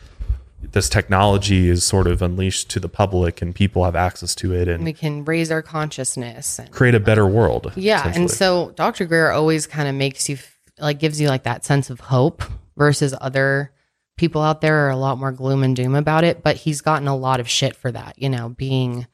[0.60, 4.68] this technology is sort of unleashed to the public and people have access to it
[4.68, 9.04] and we can raise our consciousness and create a better world yeah and so dr
[9.06, 10.36] greer always kind of makes you
[10.78, 12.42] like gives you like that sense of hope
[12.76, 13.72] versus other
[14.16, 17.08] people out there are a lot more gloom and doom about it but he's gotten
[17.08, 19.06] a lot of shit for that you know being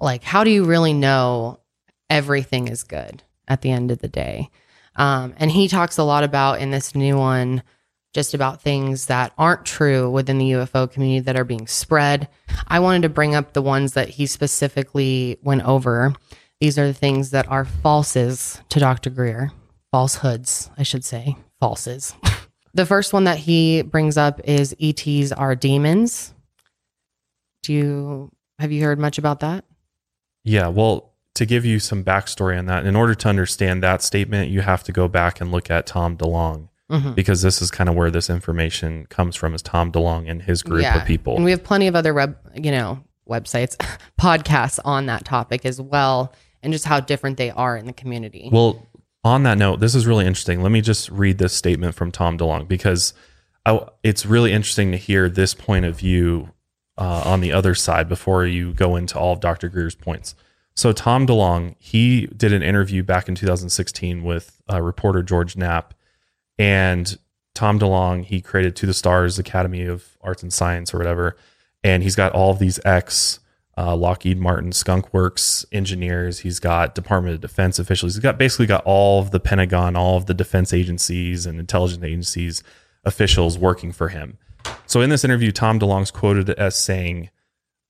[0.00, 1.60] like how do you really know
[2.08, 4.50] everything is good at the end of the day
[4.96, 7.62] um, and he talks a lot about in this new one
[8.12, 12.28] just about things that aren't true within the UFO community that are being spread.
[12.66, 16.14] I wanted to bring up the ones that he specifically went over.
[16.60, 19.10] These are the things that are falses to Dr.
[19.10, 19.52] Greer,
[19.92, 22.14] falsehoods, I should say, falses.
[22.74, 26.34] the first one that he brings up is ETs are demons.
[27.62, 29.64] Do you have you heard much about that?
[30.44, 34.50] Yeah, well, to give you some backstory on that, in order to understand that statement,
[34.50, 37.14] you have to go back and look at Tom DeLonge Mhm.
[37.14, 39.54] because this is kind of where this information comes from.
[39.54, 41.36] Is Tom DeLonge and his group of people?
[41.36, 43.76] And we have plenty of other web, you know, websites,
[44.20, 48.48] podcasts on that topic as well, and just how different they are in the community.
[48.52, 48.86] Well,
[49.22, 50.62] on that note, this is really interesting.
[50.62, 53.14] Let me just read this statement from Tom DeLonge because
[53.64, 56.50] I, it's really interesting to hear this point of view
[56.98, 59.68] uh, on the other side before you go into all of Dr.
[59.68, 60.34] Greer's points.
[60.80, 65.92] So Tom DeLonge, he did an interview back in 2016 with uh, reporter George Knapp,
[66.58, 67.18] and
[67.54, 71.36] Tom DeLonge he created To the Stars Academy of Arts and Science or whatever,
[71.84, 73.40] and he's got all of these ex
[73.76, 76.38] uh, Lockheed Martin Skunk Works engineers.
[76.38, 78.14] He's got Department of Defense officials.
[78.14, 82.02] He's got basically got all of the Pentagon, all of the defense agencies and intelligence
[82.02, 82.62] agencies
[83.04, 84.38] officials working for him.
[84.86, 87.28] So in this interview, Tom DeLonge's quoted as saying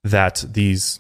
[0.03, 0.99] that these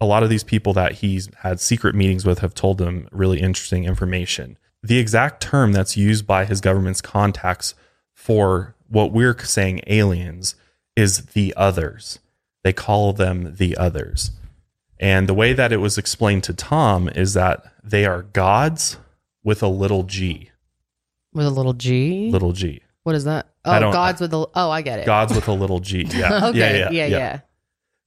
[0.00, 3.40] a lot of these people that he's had secret meetings with have told him really
[3.40, 4.58] interesting information.
[4.82, 7.74] The exact term that's used by his government's contacts
[8.14, 10.54] for what we're saying aliens
[10.94, 12.18] is the others.
[12.62, 14.32] They call them the others.
[14.98, 18.98] And the way that it was explained to Tom is that they are gods
[19.44, 20.50] with a little g.
[21.32, 22.30] With a little G.
[22.30, 22.82] Little g.
[23.02, 23.46] What is that?
[23.64, 24.48] Oh, gods with the.
[24.54, 25.06] Oh, I get it.
[25.06, 26.04] Gods with a little g.
[26.14, 26.46] Yeah.
[26.46, 26.80] okay.
[26.90, 27.40] Yeah yeah,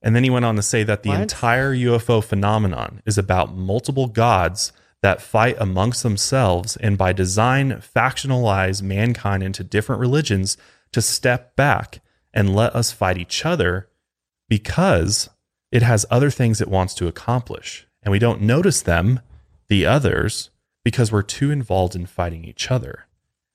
[0.01, 1.21] And then he went on to say that the What?
[1.21, 4.71] entire UFO phenomenon is about multiple gods
[5.01, 10.57] that fight amongst themselves and by design factionalize mankind into different religions
[10.91, 12.01] to step back
[12.33, 13.89] and let us fight each other
[14.47, 15.29] because
[15.71, 17.87] it has other things it wants to accomplish.
[18.03, 19.19] And we don't notice them,
[19.67, 20.49] the others,
[20.83, 23.05] because we're too involved in fighting each other.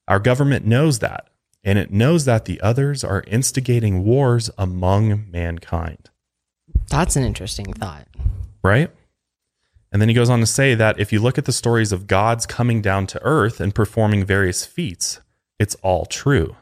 [0.06, 1.28] Our government knows that,
[1.62, 6.10] and it knows that the others are instigating wars among mankind,
[6.88, 8.06] That's an interesting thought.
[8.62, 8.90] right?
[9.92, 12.08] And then he goes on to say that if you look at the stories of
[12.08, 15.20] gods coming down to earth and performing various feats,
[15.58, 16.56] it's all true.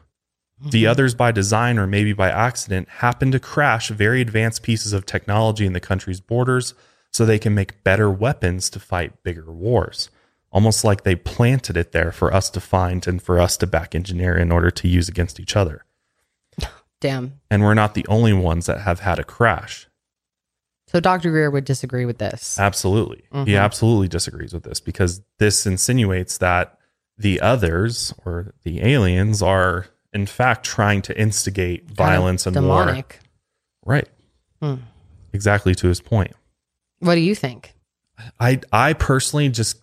[0.61, 0.91] The mm-hmm.
[0.91, 5.65] others, by design or maybe by accident, happen to crash very advanced pieces of technology
[5.65, 6.73] in the country's borders
[7.11, 10.09] so they can make better weapons to fight bigger wars.
[10.51, 13.95] Almost like they planted it there for us to find and for us to back
[13.95, 15.85] engineer in order to use against each other.
[17.01, 17.39] Damn.
[17.49, 19.87] And we're not the only ones that have had a crash.
[20.93, 21.31] So Dr.
[21.31, 22.59] Greer would disagree with this.
[22.59, 23.23] Absolutely.
[23.31, 23.59] He Mhm.
[23.59, 26.77] absolutely disagrees with this because this insinuates that
[27.17, 32.85] the others or the aliens are, in fact, trying to instigate violence and war.
[32.85, 33.19] demonic.
[33.85, 34.07] Right.
[34.61, 34.75] Hmm.
[35.33, 36.33] Exactly to his point.
[36.99, 37.73] What do you think?
[38.39, 39.77] I I personally just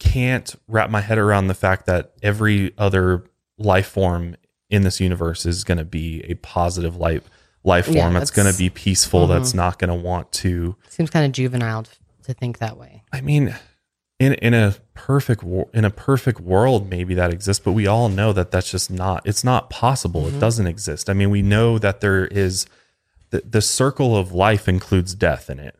[0.00, 3.24] can't wrap my head around the fact that every other
[3.58, 4.34] life form
[4.70, 7.28] in this universe is going to be a positive life
[7.64, 9.56] life form Yeah, that's going to be peaceful that's Mhm.
[9.56, 11.84] not going to want to Seems kind of juvenile
[12.24, 13.02] to think that way.
[13.12, 13.54] I mean,
[14.18, 15.42] in in a perfect
[15.72, 19.22] in a perfect world, maybe that exists, but we all know that that's just not.
[19.26, 20.22] It's not possible.
[20.22, 20.36] Mm-hmm.
[20.36, 21.08] It doesn't exist.
[21.08, 22.66] I mean, we know that there is
[23.30, 25.76] the the circle of life includes death in it,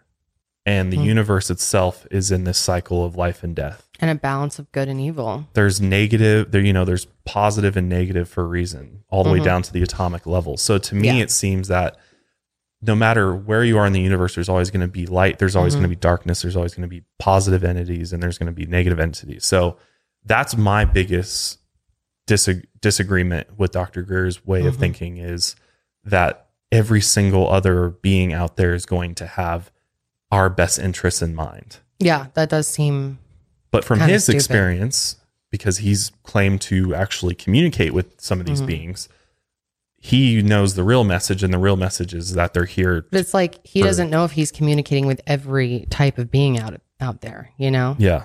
[0.67, 1.05] and the Mhm.
[1.05, 3.88] universe itself is in this cycle of life and death.
[4.01, 5.49] And a balance of good and evil.
[5.55, 6.53] There's negative.
[6.53, 9.45] There, you know, there's positive and negative for a reason, all the way Mhm.
[9.45, 10.57] down to the atomic level.
[10.57, 11.15] So to me, Yeah.
[11.25, 11.97] it seems that
[12.81, 15.41] no matter where you are in the universe, there's always going to be light.
[15.41, 15.79] There's always Mhm.
[15.79, 16.43] going to be darkness.
[16.43, 19.45] There's always going to be positive entities, and there's going to be negative entities.
[19.45, 19.77] So
[20.25, 21.59] that's my biggest
[22.29, 24.03] disag- disagreement with Dr.
[24.03, 24.81] Greer's way of Mhm.
[24.81, 25.57] thinking is
[26.05, 29.73] that every single other being out there is going to have
[30.31, 31.79] our best interests in mind.
[31.99, 33.19] Yeah, that does seem
[33.71, 34.37] But from Kinda his stupid.
[34.37, 35.17] experience,
[35.51, 38.67] because he's claimed to actually communicate with some of these Mhm.
[38.67, 39.09] beings,
[40.01, 43.05] he knows the real message, and the real message is that they're here.
[43.11, 46.81] but it's like he doesn't know if he's communicating with every type of being out
[47.01, 47.95] out there, you know?
[47.99, 48.25] Yeah.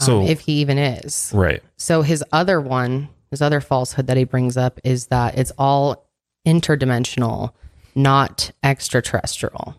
[0.00, 1.30] So um, if he even is.
[1.34, 1.62] right.
[1.76, 6.06] So his other one, his other falsehood that he brings up is that it's all
[6.46, 7.52] interdimensional,
[7.94, 9.76] not extraterrestrial.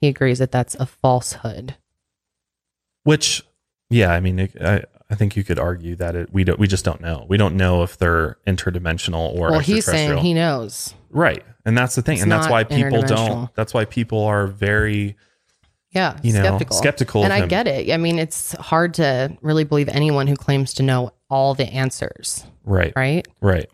[0.00, 1.76] He agrees that that's a falsehood.
[3.04, 3.42] Which,
[3.90, 6.66] yeah, I mean, it, I, I think you could argue that it, we don't, we
[6.68, 7.26] just don't know.
[7.28, 10.94] We don't know if they're interdimensional or well, he's saying he knows.
[11.10, 13.54] right, and that's the thing, It's and that's why people don't.
[13.54, 15.16] That's why people are very
[15.90, 16.76] Yeah, You know, skeptical.
[16.76, 17.92] skeptical And I get it.
[17.92, 22.44] I mean, it's hard to really believe anyone who claims to know all the answers,
[22.64, 23.26] right, right?
[23.40, 23.68] right.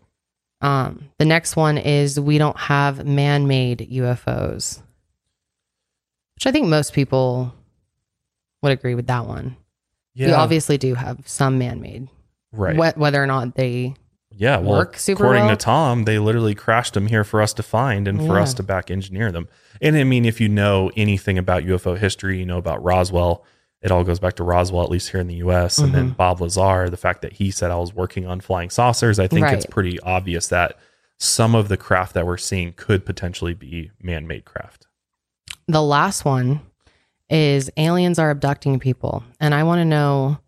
[0.61, 4.81] Um, the next one is we don't have man-made UFOs,
[6.35, 7.53] which I think most people
[8.63, 9.55] would agree with that one.
[10.25, 12.07] We obviously do have some man-made,
[12.51, 12.75] right.
[12.75, 13.93] Wh- whether or not they
[14.31, 15.55] Yeah, well, work super according well.
[15.57, 18.63] to Tom, they literally crashed them here for us to find and for us to
[18.63, 19.47] back engineer them.
[19.81, 23.45] And I mean, if you know anything about UFO history, you know about Roswell.
[23.83, 25.77] It all goes back to Roswell, at least here in the U.S.
[25.77, 25.95] And Mm-hmm.
[25.95, 29.27] then Bob Lazar, the fact that he said I was working on flying saucers, I
[29.27, 30.77] think it's pretty obvious that
[31.19, 34.87] some of the craft that we're seeing could potentially be man-made craft.
[35.67, 36.61] The last one
[37.29, 39.23] is aliens are abducting people.
[39.39, 40.39] And I want to know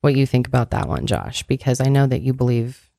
[0.00, 2.90] what you think about that one, Josh, because I know that you believe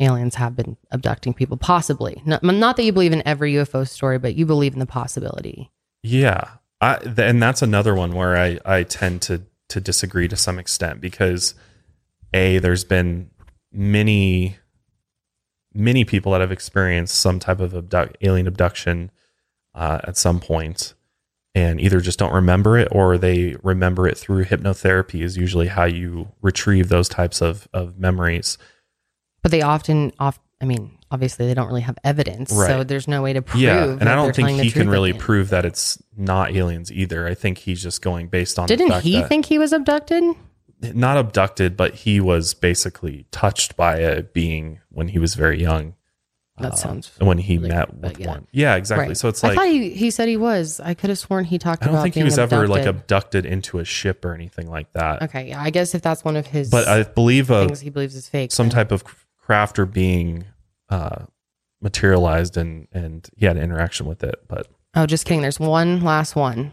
[0.00, 2.22] aliens have been abducting people, possibly.
[2.24, 5.70] Not, not that you believe in every UFO story, but you believe in the possibility.
[6.02, 6.48] Yeah,
[6.80, 10.58] I, th- and that's another one where I I tend to to disagree to some
[10.58, 11.54] extent because
[12.32, 13.30] a there's been
[13.72, 14.56] many
[15.74, 19.10] many people that have experienced some type of abduct, alien abduction
[19.74, 20.94] uh, at some point
[21.58, 25.84] and either just don't remember it or they remember it through hypnotherapy is usually how
[25.84, 28.58] you retrieve those types of, of memories
[29.42, 30.38] But they often, off.
[30.60, 33.62] I mean, obviously, they don't really have evidence, so there's no way to prove.
[33.62, 37.34] yeah and i don't think he can really prove that it's not aliens either i
[37.34, 40.24] think he's just going based on Didn't fact he think he was abducted?
[40.80, 45.94] not abducted, but he was basically touched by a being when he was very young.
[46.60, 48.28] That uh, sounds when he familiar, met with yeah.
[48.28, 48.46] one.
[48.52, 49.08] Yeah, exactly.
[49.08, 49.16] Right.
[49.16, 50.80] So it's like I thought he, he said he was.
[50.80, 51.90] I could have sworn he talked about.
[51.90, 53.44] I don't think he was ever like abducted.
[53.44, 55.22] abducted into a ship or anything like that.
[55.22, 57.90] Okay, yeah, I guess if that's one of his, But I believe a, things he
[57.90, 58.52] believes is fake.
[58.52, 59.04] some then- type of
[59.36, 60.44] craft or being
[60.88, 61.24] uh,
[61.80, 64.42] materialized and and he had an interaction with it.
[64.48, 65.42] But Oh, just kidding.
[65.42, 66.72] There's one last one.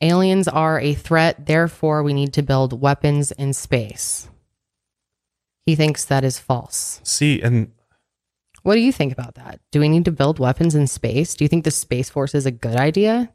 [0.00, 4.28] Aliens are a threat, therefore we need to build weapons in space.
[5.64, 7.00] He thinks that is false.
[7.02, 7.72] see, and
[8.66, 9.60] What do you think about that?
[9.70, 11.36] Do we need to build weapons in space?
[11.36, 13.32] Do you think the Space Force is a good idea?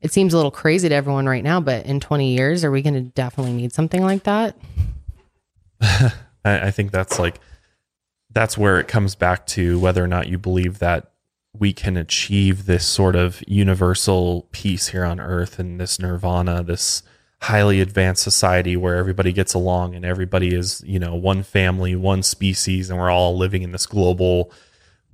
[0.00, 2.80] It seems a little crazy to everyone right now, but in 20 years, are we
[2.80, 4.56] going to definitely need something like that?
[5.80, 6.12] I,
[6.44, 7.40] I think that's like
[8.30, 11.10] that's where it comes back to whether or not you believe that
[11.52, 17.02] we can achieve this sort of universal peace here on earth and this nirvana this
[17.42, 22.22] highly advanced society where everybody gets along and everybody is you know one family one
[22.22, 24.52] species and we're all living in this global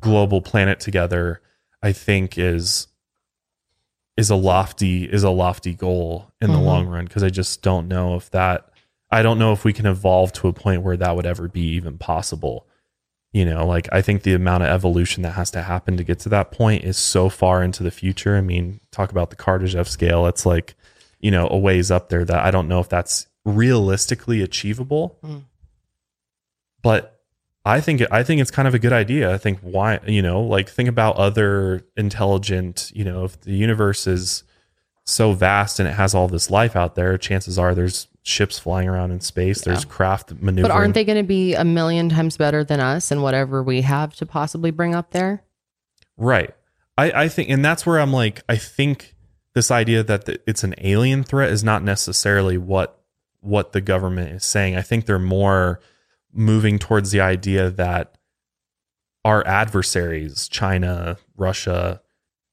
[0.00, 1.40] global planet together
[1.82, 2.88] i think is
[4.16, 6.64] is a lofty is a lofty goal in the Mhm.
[6.64, 8.68] long run because i just don't know if that
[9.08, 11.60] I don't know if we can evolve to a point where that would ever be
[11.76, 12.66] even possible.
[13.32, 16.18] You know, like I think the amount of evolution that has to happen to get
[16.20, 18.36] to that point is so far into the future.
[18.36, 20.26] I mean, talk about the Kardashev scale.
[20.26, 20.74] It's like,
[21.20, 25.18] you know, a ways up there that I don't know if that's realistically achievable.
[25.24, 25.44] Mm.
[26.82, 27.20] But
[27.64, 29.34] I think I think it's kind of a good idea.
[29.34, 34.06] I think why, you know, like think about other intelligent, you know, if the universe
[34.06, 34.44] is
[35.04, 38.88] so vast and it has all this life out there, chances are there's ships flying
[38.88, 39.62] around in space.
[39.62, 40.62] There's craft maneuvering.
[40.62, 43.82] But aren't they going to be a million times better than us and whatever we
[43.82, 45.42] have to possibly bring up there?
[46.16, 46.54] Right.
[46.96, 49.15] I, I think, and that's where I'm like, I think
[49.56, 53.00] this idea that it's an alien threat is not necessarily what
[53.40, 54.76] what the government is saying.
[54.76, 55.80] I think they're more
[56.30, 58.18] moving towards the idea that
[59.24, 62.02] our adversaries, China, Russia,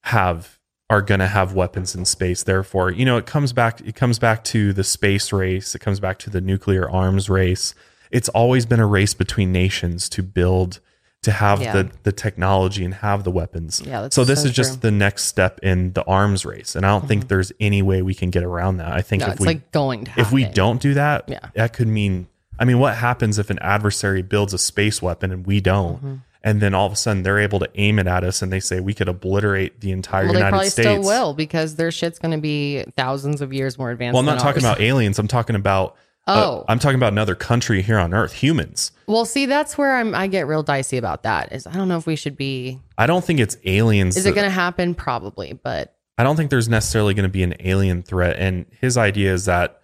[0.04, 2.44] have are going to have weapons in space.
[2.44, 3.82] Therefore, you know, it comes back.
[3.82, 5.76] It comes back to the space race.
[5.76, 7.76] It comes back to the nuclear arms race.
[8.12, 10.80] It's always been a race between nations to build,
[11.24, 11.74] to have Yeah.
[11.74, 13.82] the the technology and have the weapons.
[13.86, 16.90] Yeah, so this so is just the next step in the arms race, and I
[16.90, 18.92] don't think there's any way we can get around that.
[18.94, 21.40] I think No, if it's we like going to if we don't do that, Yeah.
[21.56, 22.28] that could mean.
[22.60, 25.98] I mean, what happens if an adversary builds a space weapon and we don't?
[25.98, 26.14] Mm-hmm.
[26.46, 28.60] And then all of a sudden they're able to aim it at us and they
[28.60, 30.88] say we could obliterate the entire Well, they United probably States.
[30.88, 34.14] still will because their shit's going to be thousands of years more advanced.
[34.14, 34.74] Well, I'm not talking ours.
[34.74, 35.18] about aliens.
[35.20, 35.96] I'm talking about.
[36.28, 36.66] Uh, Oh.
[36.68, 38.92] I'm talking about another country here on Earth, humans.
[39.08, 40.16] Well, see, that's where I'm.
[40.16, 41.52] I get real dicey about that.
[41.52, 42.80] Is I don't know if we should be.
[42.98, 44.16] I don't think it's aliens.
[44.16, 44.96] Is it going to happen?
[44.96, 48.38] Probably, but I don't think there's necessarily going to be an alien threat.
[48.38, 49.82] And his idea is that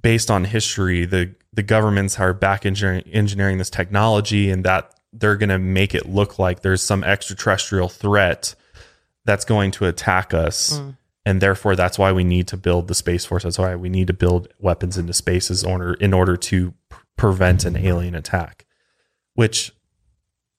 [0.00, 5.36] based on history, the the governments are back engineering, engineering this technology and that they're
[5.36, 8.54] going to make it look like there's some extraterrestrial threat
[9.26, 10.78] that's going to attack us.
[10.78, 10.96] Mm.
[11.24, 13.44] And therefore, that's why we need to build the space force.
[13.44, 16.96] That's why we need to build weapons into spaces in order in order to p-
[17.16, 18.66] prevent an alien attack.
[19.34, 19.72] Which,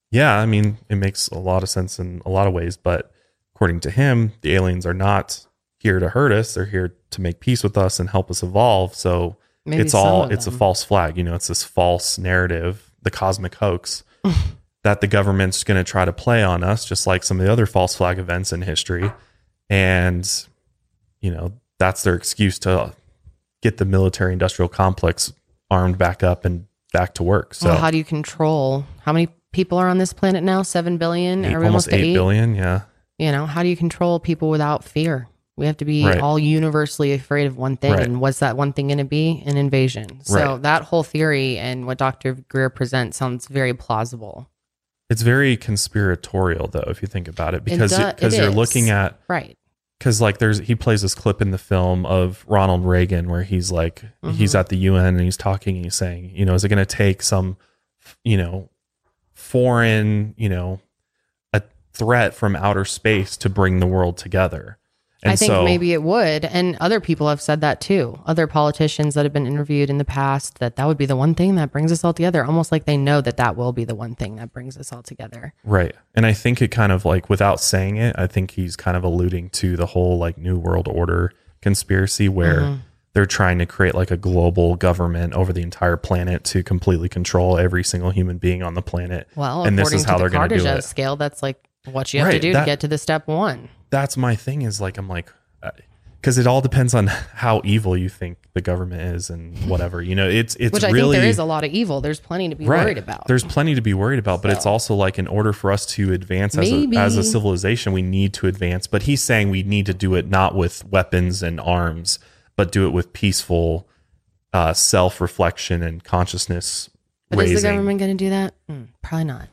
[0.10, 2.78] yeah, I mean, it makes a lot of sense in a lot of ways.
[2.78, 3.12] But
[3.54, 5.46] according to him, the aliens are not
[5.80, 6.54] here to hurt us.
[6.54, 8.96] They're here to make peace with us and help us evolve.
[8.96, 11.18] So Maybe it's all it's a false flag.
[11.18, 14.04] You know, it's this false narrative, the cosmic hoax
[14.84, 17.52] that the government's going to try to play on us, just like some of the
[17.52, 19.12] other false flag events in history.
[19.70, 20.30] And,
[21.24, 22.94] you know, that's their excuse to
[23.64, 25.34] get the military industrial complex
[25.72, 27.56] armed back up and back to work.
[27.56, 30.62] So well, how do you control how many people are on this planet now?
[30.62, 31.46] Seven billion?
[31.46, 32.54] eight- Are we almost to eight billion.
[32.54, 32.82] Yeah.
[33.18, 35.28] You know, how do you control people without fear?
[35.56, 36.20] We have to be Right.
[36.20, 37.94] all universally afraid of one thing.
[37.94, 38.04] Right.
[38.04, 39.44] And what's that one thing going to be?
[39.46, 40.22] An invasion.
[40.24, 40.62] So Right.
[40.64, 42.34] that whole theory and what Dr.
[42.50, 44.50] Greer presents sounds very plausible.
[45.12, 48.90] It's very conspiratorial, though, if you think about it, because do- because it you're looking
[48.90, 49.58] at Right.
[50.04, 53.72] Because like there's he plays this clip in the film of Ronald Reagan where he's
[53.72, 54.60] like he's Mhm.
[54.60, 56.86] at the UN and he's talking and he's saying you know is it going to
[56.86, 57.56] take some
[58.26, 58.70] you know
[59.34, 60.80] foreign, you know,
[61.54, 61.62] a
[61.94, 64.78] threat from outer space to bring the world together.
[65.24, 66.46] And I think so, maybe it would.
[66.46, 68.20] And other people have said that too.
[68.26, 71.34] Other politicians that have been interviewed in the past that that would be the one
[71.34, 72.44] thing that brings us all together.
[72.46, 75.02] Almost like they know that that will be the one thing that brings us all
[75.02, 75.54] together.
[75.64, 75.96] Right.
[76.14, 79.04] And I think it kind of like without saying it, I think he's kind of
[79.04, 82.80] alluding to the whole like New World Order conspiracy where Mhm.
[83.14, 87.58] they're trying to create like a global government over the entire planet to completely control
[87.58, 89.28] every single human being on the planet.
[89.36, 90.82] Well, and this is how to they're the going to do it.
[90.84, 93.70] scale, that's like what you have to do that- to get to the step one.
[93.94, 95.32] That's my thing is like, I'm like,
[96.20, 100.02] because it all depends on how evil you think the government is and whatever.
[100.02, 101.18] You know, it's, it's Which I really.
[101.18, 102.02] think there is a lot of evil.
[102.02, 103.28] There's plenty to be worried about.
[103.28, 106.12] There's plenty to be worried about, but it's also like in order for us to
[106.12, 108.88] advance as a, as a civilization, we need to advance.
[108.88, 112.18] But he's saying we need to do it not with weapons and arms,
[112.56, 113.88] but do it with peaceful
[114.54, 116.90] uh, self reflection and consciousness
[117.30, 117.58] But raising.
[117.58, 118.56] is the government going to do that?
[118.68, 119.50] Hmm, probably not.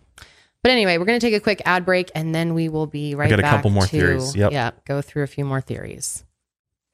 [0.62, 3.14] But anyway, we're going to take a quick ad break and then we will be
[3.14, 4.36] right We got a couple more to, theories.
[4.36, 4.52] Yep.
[4.52, 6.24] Yeah, go through a few more theories.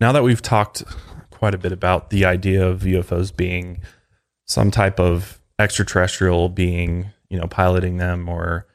[0.01, 0.85] now that we've talked
[1.31, 3.81] quite a bit about the idea of UFOs being
[4.45, 8.67] some type of extraterrestrial being, you know, piloting them or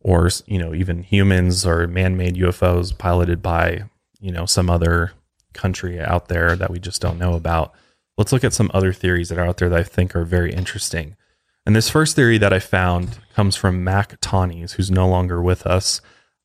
[0.00, 3.84] or you know, even humans or man-made UFOs piloted by,
[4.20, 5.12] you know, some other
[5.52, 7.72] country out there that we just don't know about.
[8.18, 10.52] Let's look at some other theories that are out there that I think are very
[10.52, 11.16] interesting.
[11.64, 15.66] And this first theory that I found comes from Mac Tonnies, who's no longer with
[15.66, 16.00] us.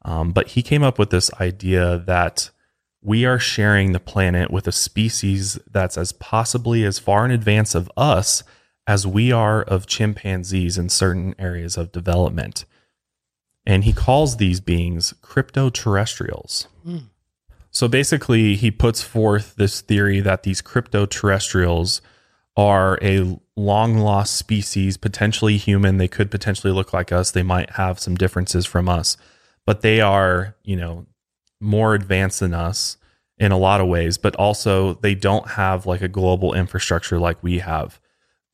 [0.05, 2.51] Um, but he came up with this idea that
[3.01, 7.73] we are sharing the planet with a species that's as possibly as far in advance
[7.75, 8.43] of us
[8.85, 12.65] as we are of chimpanzees in certain areas of development.
[13.65, 16.67] And he calls these beings crypto-terrestrials.
[17.69, 22.01] So basically, he puts forth this theory that these crypto-terrestrials
[22.57, 25.97] are a long lost species, potentially human.
[25.97, 27.31] They could potentially look like us.
[27.31, 29.15] They might have some differences from us,
[29.65, 31.05] but they are, you know,
[31.61, 32.97] more advanced than us
[33.37, 37.41] in a lot of ways, but also they don't have like a global infrastructure like
[37.43, 37.99] we have.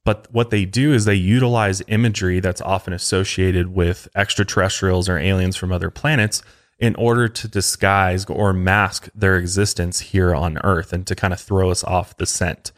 [0.06, 5.56] But what they do is they utilize imagery that's often associated with extraterrestrials or aliens
[5.56, 6.43] from other planets
[6.78, 11.39] in order to disguise or mask their existence here on Earth and to kind of
[11.39, 12.74] throw us off the scent.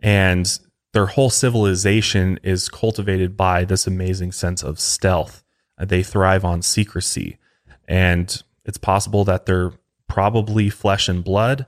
[0.00, 0.58] And
[0.92, 5.44] their whole civilization is cultivated by this amazing sense of stealth.
[5.78, 7.38] Uh, they thrive on secrecy.
[7.86, 9.72] And it's possible that they're
[10.08, 11.66] probably flesh and blood.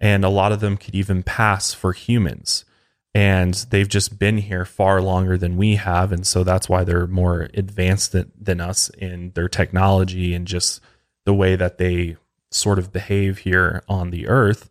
[0.00, 2.64] And a lot of them could even pass for humans.
[3.14, 6.12] And they've just been here far longer than we have.
[6.12, 10.80] And so that's why they're more advanced than, than us in their technology and just
[11.24, 12.16] the way that they
[12.50, 14.68] sort of behave here on the earth.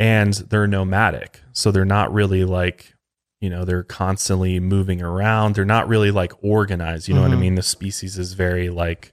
[0.00, 1.40] And they're nomadic.
[1.52, 2.94] So they're not really like,
[3.40, 5.54] you know, they're constantly moving around.
[5.54, 7.06] They're not really like organized.
[7.06, 7.40] You know what I Mhm.
[7.40, 7.54] mean?
[7.56, 9.12] The species is very like,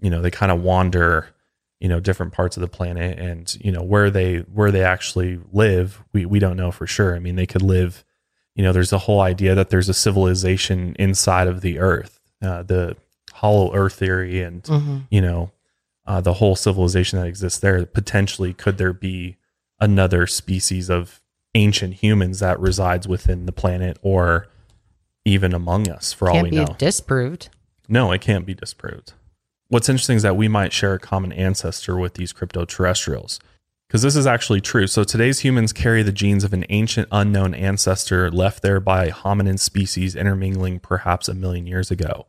[0.00, 1.26] you know, they kind of wander,
[1.80, 5.40] you know, different parts of the planet and, you know, where they where they actually
[5.52, 7.16] live, we we don't know for sure.
[7.16, 8.04] I mean, they could live,
[8.54, 12.20] you know, there's a whole idea that there's a civilization inside of the earth.
[12.40, 12.96] Uh, the
[13.32, 15.02] hollow earth theory and Mhm.
[15.10, 15.50] you know,
[16.06, 17.84] uh, the whole civilization that exists there.
[17.86, 19.36] Potentially, could there be
[19.82, 21.20] another species of
[21.54, 24.46] ancient humans that resides within the planet or
[25.24, 26.76] even among us for all Can't we be know?
[26.78, 27.50] disproved.
[27.88, 29.12] No, it can't be disproved.
[29.68, 33.40] What's interesting is that we might share a common ancestor with these crypto terrestrials.
[33.88, 34.86] Because this is actually true.
[34.86, 39.58] So today's humans carry the genes of an ancient unknown ancestor left there by hominin
[39.58, 42.26] species intermingling perhaps a million years ago.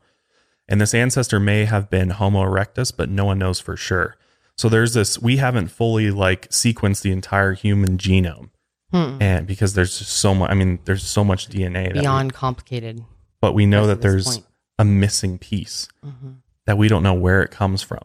[0.67, 4.17] And this ancestor may have been Homo erectus, but no one knows for sure.
[4.57, 8.49] So there's this, we haven't fully like sequenced the entire human genome.
[8.91, 9.17] Hmm.
[9.19, 12.33] And because there's just so much, I mean, there's so much DNA that we- Beyond
[12.33, 13.03] complicated.
[13.41, 14.45] but we know that there's point.
[14.77, 16.35] a missing piece Mhm.
[16.67, 18.03] that we don't know where it comes from.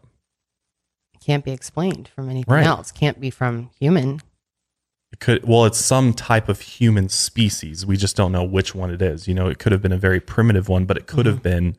[1.23, 2.65] Can't be explained from anything Right.
[2.65, 2.91] else.
[2.91, 4.21] Can't be from human.
[5.11, 7.85] It could well, it's some type of human species.
[7.85, 9.27] We just don't know which one it is.
[9.27, 11.75] You know, it could have been a very primitive one, but it could have been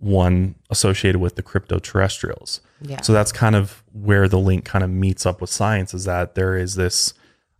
[0.00, 2.60] one associated with the crypto terrestrials.
[2.80, 3.02] Yeah.
[3.02, 6.34] So that's kind of where the link kind of meets up with science is that
[6.34, 7.14] there is this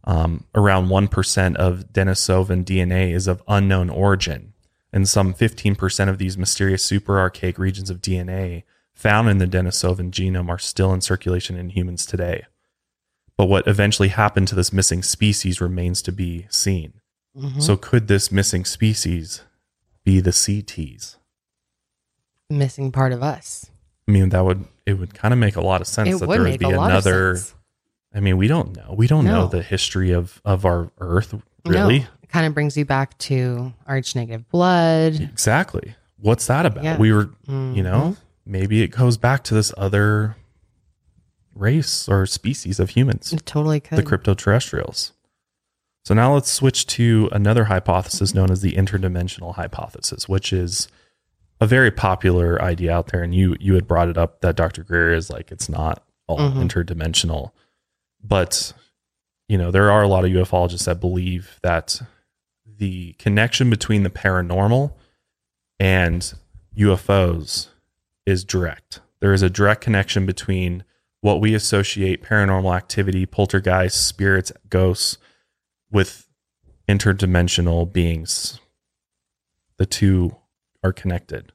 [0.05, 4.55] um, around 1% of Denisovan DNA is of unknown origin.
[4.93, 8.65] And some 15% of these mysterious super archaic regions of DNA
[8.95, 12.47] found in the Denisovan genome are still in circulation in humans today.
[13.37, 16.95] But what eventually happened to this missing species remains to be seen.
[17.39, 17.63] Mhm.
[17.63, 19.43] So, could this missing species
[20.05, 21.17] be the CTs?
[22.51, 23.71] Missing part of us.
[24.09, 26.29] I mean, that would it would kind of make a lot of sense It that
[26.29, 27.39] would there would be a lot of another.
[28.13, 28.95] I mean, we don't know.
[28.97, 32.01] We don't know the history of of our Earth, really.
[32.01, 32.05] No.
[32.23, 35.21] It kind of brings you back to Rh negative blood.
[35.21, 35.95] Exactly.
[36.19, 36.85] what's that about?
[36.85, 36.99] Yeah.
[36.99, 38.21] We were, you know, mm-hmm.
[38.45, 40.37] maybe it goes back to this other
[41.55, 43.99] race or species of humans, It totally could.
[43.99, 45.13] the cryptoterrestrials.
[46.05, 50.89] So now let's switch to another hypothesis known as the interdimensional hypothesis, which is
[51.61, 53.23] a very popular idea out there.
[53.23, 54.83] And you you had brought it up that Dr.
[54.83, 56.69] Greer is like it's not all Mhm.
[56.69, 57.53] interdimensional,
[58.23, 58.73] but
[59.49, 62.01] you know there are a lot of ufologists that believe that
[62.65, 64.95] the connection between the paranormal
[65.79, 66.33] and
[66.75, 67.69] UFOs
[68.27, 69.01] is direct.
[69.21, 70.85] There is a direct connection between
[71.21, 75.19] what we associate paranormal activity, poltergeists, spirits, ghosts
[75.91, 76.27] with
[76.89, 78.59] interdimensional beings.
[79.77, 80.37] The two
[80.83, 81.53] are connected.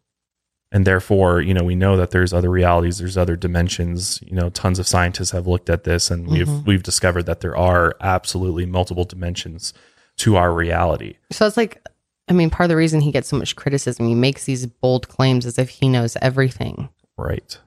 [0.71, 4.19] And therefore, you know, we know that there's other realities, there's other dimensions.
[4.25, 6.65] You know, tons of scientists have looked at this and we've Mhm.
[6.65, 9.73] we've discovered that there are absolutely multiple dimensions
[10.17, 11.15] to our reality.
[11.31, 11.81] So it's like,
[12.27, 15.07] I mean, part of the reason he gets so much criticism, he makes these bold
[15.07, 16.89] claims as if he knows everything.
[17.17, 17.57] Right.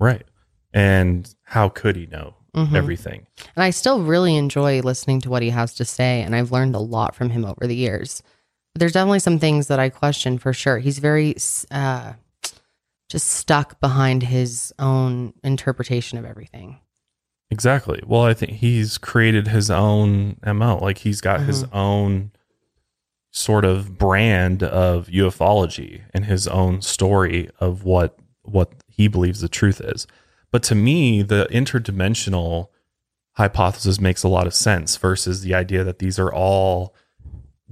[0.00, 0.24] Right.
[0.72, 2.74] And how could he know Mhm.
[2.74, 3.26] everything?
[3.56, 6.22] And I still really enjoy listening to what he has to say.
[6.22, 8.22] And I've learned a lot from him over the years.
[8.74, 10.78] There's definitely some things that I question for sure.
[10.78, 11.34] He's very
[11.70, 12.14] uh,
[13.08, 16.78] just stuck behind his own interpretation of everything.
[17.50, 18.02] Exactly.
[18.06, 20.78] Well, I think he's created his own MO.
[20.82, 21.74] Like he's got his Mhm.
[21.74, 22.30] own
[23.30, 29.48] sort of brand of ufology and his own story of what what he believes the
[29.48, 30.06] truth is.
[30.50, 32.68] But to me, the interdimensional
[33.32, 36.94] hypothesis makes a lot of sense versus the idea that these are all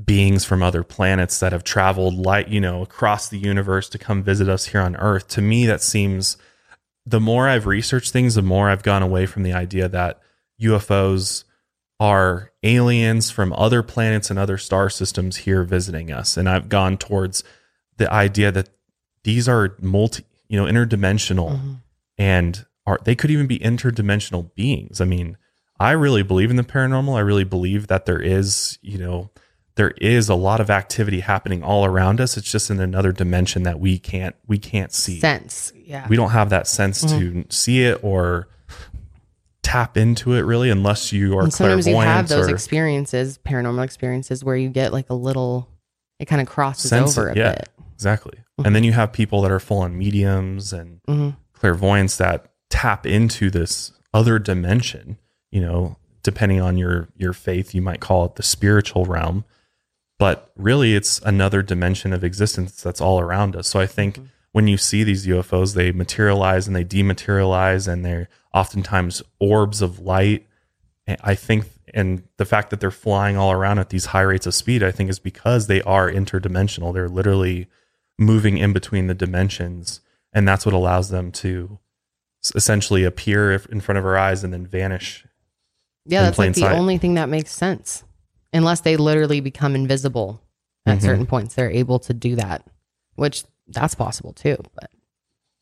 [0.02, 4.22] beings from other planets that have traveled light, you know, across the universe to come
[4.22, 5.28] visit us here on Earth.
[5.28, 6.36] To me, that seems
[7.06, 10.20] the more I've researched things, the more I've gone away from the idea that
[10.60, 11.44] UFOs
[11.98, 16.36] are aliens from other planets and other star systems here visiting us.
[16.36, 17.42] And I've gone towards
[17.96, 18.68] the idea that
[19.24, 21.72] these are multi, you know, interdimensional mm-hmm.
[22.18, 25.00] and are they could even be interdimensional beings.
[25.00, 25.38] I mean,
[25.80, 27.16] I really believe in the paranormal.
[27.16, 29.30] I really believe that there is, you know,
[29.76, 32.36] there is a lot of activity happening all around us.
[32.36, 35.20] It's just in another dimension that we can't we can't see.
[35.20, 35.72] Sense.
[35.76, 36.06] Yeah.
[36.08, 38.48] We don't have that sense to see it or
[39.62, 44.44] tap into it really unless you are and sometimes you have those experiences, paranormal experiences,
[44.44, 45.68] where you get like a little,
[46.20, 47.36] it kind of crosses over it.
[47.36, 47.68] a yeah, bit.
[47.94, 48.38] exactly.
[48.64, 51.36] And then you have people that are full on mediums and Mhm.
[51.52, 55.18] clairvoyance that tap into this other dimension.
[55.50, 59.44] You know, depending on your your faith, you might call it the spiritual realm,
[60.18, 63.68] but really, it's another dimension of existence that's all around us.
[63.68, 64.26] So I think mm-hmm.
[64.52, 69.98] when you see these UFOs, they materialize and they dematerialize, and they're oftentimes orbs of
[69.98, 70.46] light.
[71.06, 74.46] And I think, and the fact that they're flying all around at these high rates
[74.46, 76.94] of speed, I think, is because they are interdimensional.
[76.94, 77.68] They're literally
[78.18, 80.00] moving in between the dimensions,
[80.32, 81.78] and that's what allows them to
[82.54, 85.26] essentially appear in front of our eyes and then vanish.
[86.06, 86.76] Yeah, that's like the sight.
[86.76, 88.04] only thing that makes sense.
[88.56, 90.40] Unless they literally become invisible
[90.86, 91.02] at Mhm.
[91.02, 92.66] certain points, they're able to do that,
[93.16, 94.56] which that's possible too.
[94.74, 94.90] But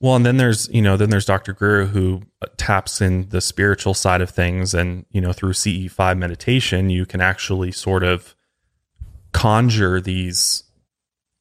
[0.00, 1.52] Well, and then there's you know then there's Dr.
[1.52, 5.88] Greer who uh, taps in the spiritual side of things, and you know through CE
[5.88, 8.34] five meditation you can actually sort of
[9.32, 10.64] conjure these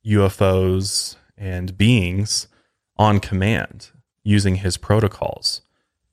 [0.06, 2.48] UFOs and beings
[2.98, 3.90] on command
[4.24, 5.62] using his protocols.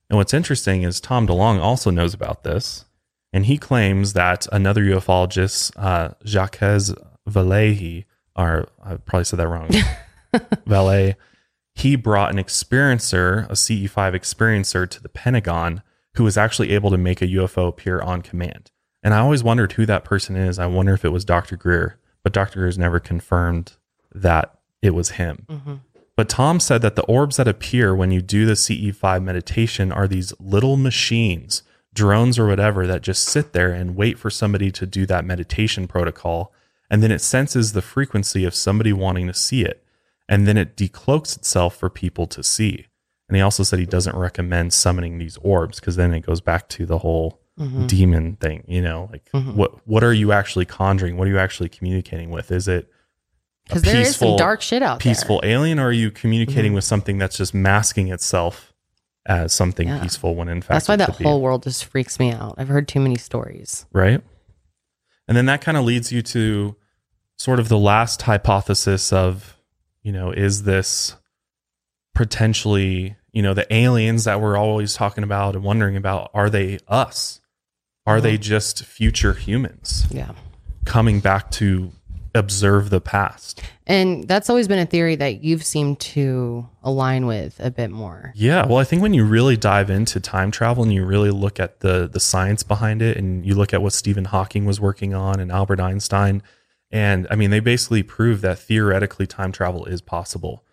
[0.09, 2.85] And what's interesting is Tom DeLonge also knows about this,
[3.33, 6.59] and he claims that another ufologist, uh, Jacques
[7.29, 8.05] Valehi,
[8.37, 9.71] or I probably said that wrong,
[10.67, 11.17] Valet,
[11.75, 15.83] he brought an experiencer, a CE5 experiencer, to the Pentagon
[16.15, 18.71] who was actually able to make a UFO appear on command.
[19.03, 20.59] And I always wondered who that person is.
[20.59, 21.57] I wonder if it was Dr.
[21.57, 22.61] Greer, but Dr.
[22.61, 23.77] Greer's never confirmed
[24.13, 25.47] that it was him.
[26.17, 30.07] But Tom said that the orbs that appear when you do the CE5 meditation are
[30.09, 31.63] these little machines,
[31.95, 35.87] drones or whatever, that just sit there and wait for somebody to do that meditation
[35.89, 36.53] protocol.
[36.91, 39.85] And then it senses the frequency of somebody wanting to see it.
[40.29, 42.87] And then it decloaks itself for people to see.
[43.29, 46.69] And he also said he doesn't recommend summoning these orbs because then it goes back
[46.71, 47.87] to the whole Mhm.
[47.87, 48.65] demon thing.
[48.67, 49.55] You know, like Mhm.
[49.55, 51.17] what what are you actually conjuring?
[51.17, 52.51] What are you actually communicating with?
[52.51, 52.89] Is it
[53.67, 56.77] because there is some dark shit out peaceful alien, or are you communicating Mhm.
[56.77, 58.70] with something that's just masking itself
[59.31, 60.03] as something Yeah.
[60.03, 62.57] peaceful when in fact That's why that could be, whole world just freaks me out.
[62.59, 63.87] I've heard too many stories.
[63.93, 64.21] right?
[65.29, 66.75] And then that kind of leads you to
[67.39, 69.57] sort of the last hypothesis of,
[70.03, 71.15] you know, is this
[72.15, 76.79] potentially, you know, the aliens that we're always talking about and wondering about, are they
[76.89, 77.41] us?
[78.07, 78.39] Are they uh-huh.
[78.43, 80.07] just future humans?
[80.11, 80.33] Yeah.
[80.87, 81.93] coming back to
[82.35, 83.63] observe the past.
[83.87, 88.33] And that's always been a theory that you've seemed to align with a bit more.
[88.37, 91.59] Yeah, well, I think when you really dive into time travel and you really look
[91.59, 95.13] at the the science behind it, and you look at what Stephen Hawking was working
[95.13, 96.43] on and Albert Einstein,
[96.91, 100.65] and I mean, they basically prove that theoretically time travel is possible.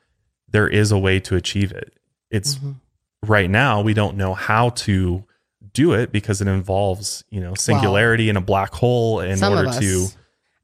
[0.50, 1.94] There is a way to achieve it.
[2.30, 2.72] It's Mm-hmm.
[3.26, 5.24] right now we don't know how to
[5.74, 9.72] do it because it involves you know singularity in a black hole in Some order
[9.80, 10.08] to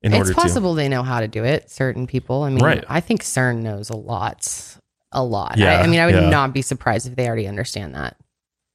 [0.03, 1.69] in it's possible they know how to do it.
[1.71, 2.43] Certain people.
[2.43, 2.83] I mean, Right.
[2.87, 4.77] I think CERN knows a lot.
[5.11, 5.57] A lot.
[5.57, 6.29] Yeah, I, I mean, I would yeah.
[6.29, 8.17] not be surprised if they already understand that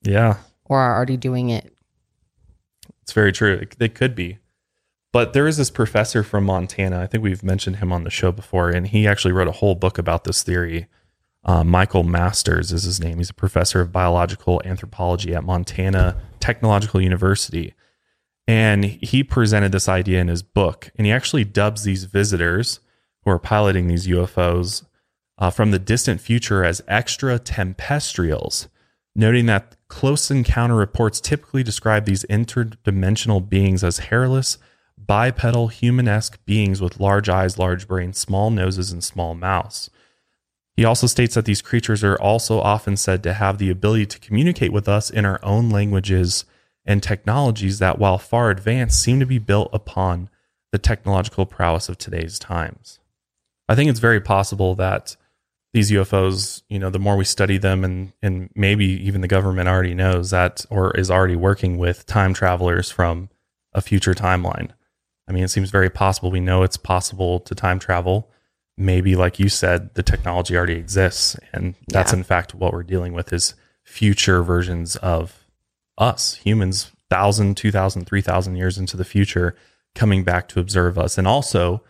[0.03, 0.37] yeah
[0.69, 1.73] or are already doing it.
[3.03, 3.55] It's very true.
[3.55, 4.39] It, it could be.
[5.13, 7.01] But there is this professor from Montana.
[7.01, 9.75] I think we've mentioned him on the show before, and he actually wrote a whole
[9.75, 10.87] book about this theory.
[11.45, 13.17] Uh, Michael Masters is his name.
[13.17, 17.75] He's a professor of biological anthropology at Montana Technological University.
[18.49, 20.91] And he presented this idea in his book.
[20.97, 22.81] And he actually dubs these visitors
[23.23, 24.87] who are piloting these UFOs
[25.37, 28.69] uh, from the distant future as extratempestrials,
[29.15, 34.57] noting that close encounter reports typically describe these interdimensional beings as hairless,
[34.97, 39.91] bipedal, human esque beings with large eyes, large brains, small noses, and small mouths.
[40.75, 44.19] He also states that these creatures are also often said to have the ability to
[44.19, 46.47] communicate with us in our own languages
[46.89, 50.29] and technologies that, while far advanced, seem to be built upon
[50.73, 52.99] the technological prowess of today's times.
[53.69, 55.15] I think it's very possible that
[55.75, 59.69] these UFOs, you know, the more we study them and and maybe even the government
[59.69, 63.29] already knows that or is already working with time travelers from
[63.75, 64.71] a future timeline.
[65.29, 66.31] I mean, it seems very possible.
[66.31, 68.31] We know it's possible to time travel.
[68.79, 72.19] Maybe like you said, the technology already exists and that's Yeah.
[72.21, 73.55] in fact what we're dealing with is
[73.85, 75.38] future versions of
[75.99, 79.55] us, humans, 1000, 2000, 3000 years into the future
[79.95, 81.83] coming back to observe us and also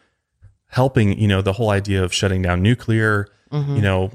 [0.68, 3.76] helping, you know, the whole idea of shutting down nuclear, Mm-hmm.
[3.76, 4.10] you know,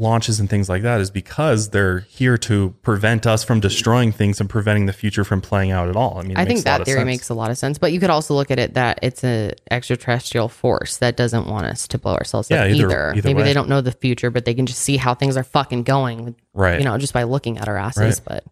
[0.00, 4.38] launches and things like that is because they're here to prevent us from destroying things
[4.40, 6.18] and preventing the future from playing out at all.
[6.18, 7.06] I mean, I think that theory sense.
[7.06, 9.52] makes a lot of sense, but you could also look at it that it's a
[9.72, 13.12] extraterrestrial force that doesn't want us to blow ourselves Yeah, up either- either.
[13.16, 13.42] either Maybe way.
[13.46, 16.36] they don't know the future, but they can just see how things are fucking going,
[16.54, 16.78] right.
[16.78, 18.20] you know, just by looking at our asses.
[18.20, 18.20] Right.
[18.24, 18.44] But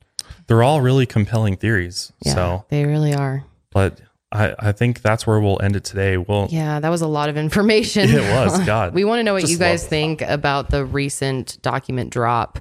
[0.47, 2.13] they're all really compelling theories.
[2.25, 3.45] yeah, So, they really are.
[3.71, 4.01] but
[4.33, 6.17] I, I think that's where we'll end it today.
[6.17, 8.11] We'll, Yeah, that was a lot of information.
[8.11, 8.93] It was, God.
[8.93, 12.59] we want to know what Just you guys think about the recent document drop.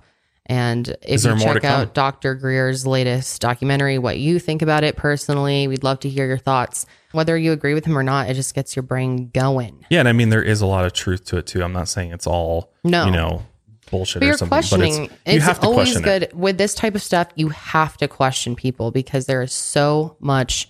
[0.48, 1.72] And if you check come?
[1.82, 2.36] out Dr.
[2.36, 6.86] Greer's latest documentary, what you think about it personally, we'd love to hear your thoughts.
[7.14, 9.84] Whether you agree with him or not, it just gets your brain going.
[9.90, 10.00] yeah.
[10.02, 11.64] And I mean, there is a lot of truth to it too.
[11.64, 13.06] I'm not saying it's all, No.
[13.06, 13.44] you know,
[13.90, 14.94] bullshit But or you're something, questioning.
[15.08, 16.34] but it's, you it's have to always question good it.
[16.36, 17.28] with this type of stuff.
[17.36, 20.70] You have to question people because there is so much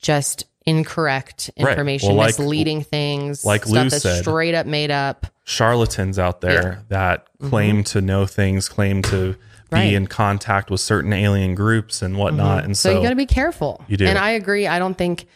[0.00, 1.70] just incorrect Right.
[1.70, 4.22] information, Well, like- misleading things, like stuff Lou that's said.
[4.22, 5.26] straight up made up.
[5.44, 9.38] charlatans out there that claim to know things, claim to be
[9.70, 9.74] Mm-hmm.
[9.74, 9.92] Right.
[9.94, 12.64] in contact with certain alien groups and whatnot.
[12.64, 13.82] And So, so, you got to be careful.
[13.88, 14.06] You do.
[14.06, 14.66] And I agree.
[14.66, 15.26] I don't think.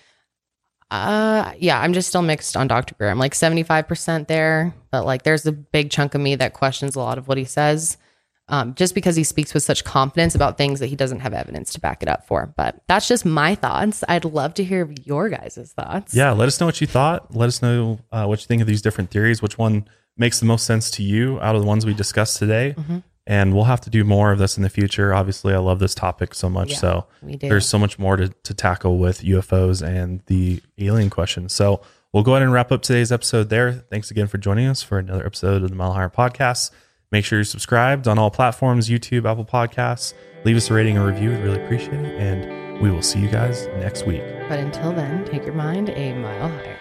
[0.91, 2.95] Uh, yeah, I'm just still mixed on Dr.
[2.95, 3.11] Greer.
[3.11, 7.01] I'm like 75% there, but like there's a big chunk of me that questions a
[7.01, 7.97] lot of what he says.
[8.51, 11.71] Um, just because he speaks with such confidence about things that he doesn't have evidence
[11.75, 12.53] to back it up for.
[12.57, 14.03] But that's just my thoughts.
[14.09, 16.15] I'd love to hear your guys' thoughts.
[16.15, 17.35] yeah, let us know what you thought.
[17.37, 19.43] Let us know uh, what you think of these different theories.
[19.43, 19.87] Which one
[20.17, 22.75] makes the most sense to you out of the ones we discussed today?
[22.79, 22.99] Mm-hmm.
[23.29, 25.13] And we'll have to do more of this in the future.
[25.13, 26.71] Obviously, I love this topic so much.
[26.71, 31.51] Yeah, so there's so much more to, to tackle with UFOs and the alien question.
[31.51, 31.83] So
[32.15, 33.71] we'll go ahead and wrap up today's episode there.
[33.73, 36.71] Thanks again for joining us for another episode of the Mile Higher Podcast.
[37.13, 40.15] Make sure you're subscribed on all platforms YouTube, Apple Podcasts.
[40.47, 41.29] Leave us a rating and review.
[41.29, 42.19] We'd really appreciate it.
[42.19, 44.23] And we will see you guys next week.
[44.49, 46.79] But until then, take your mind a mile higher.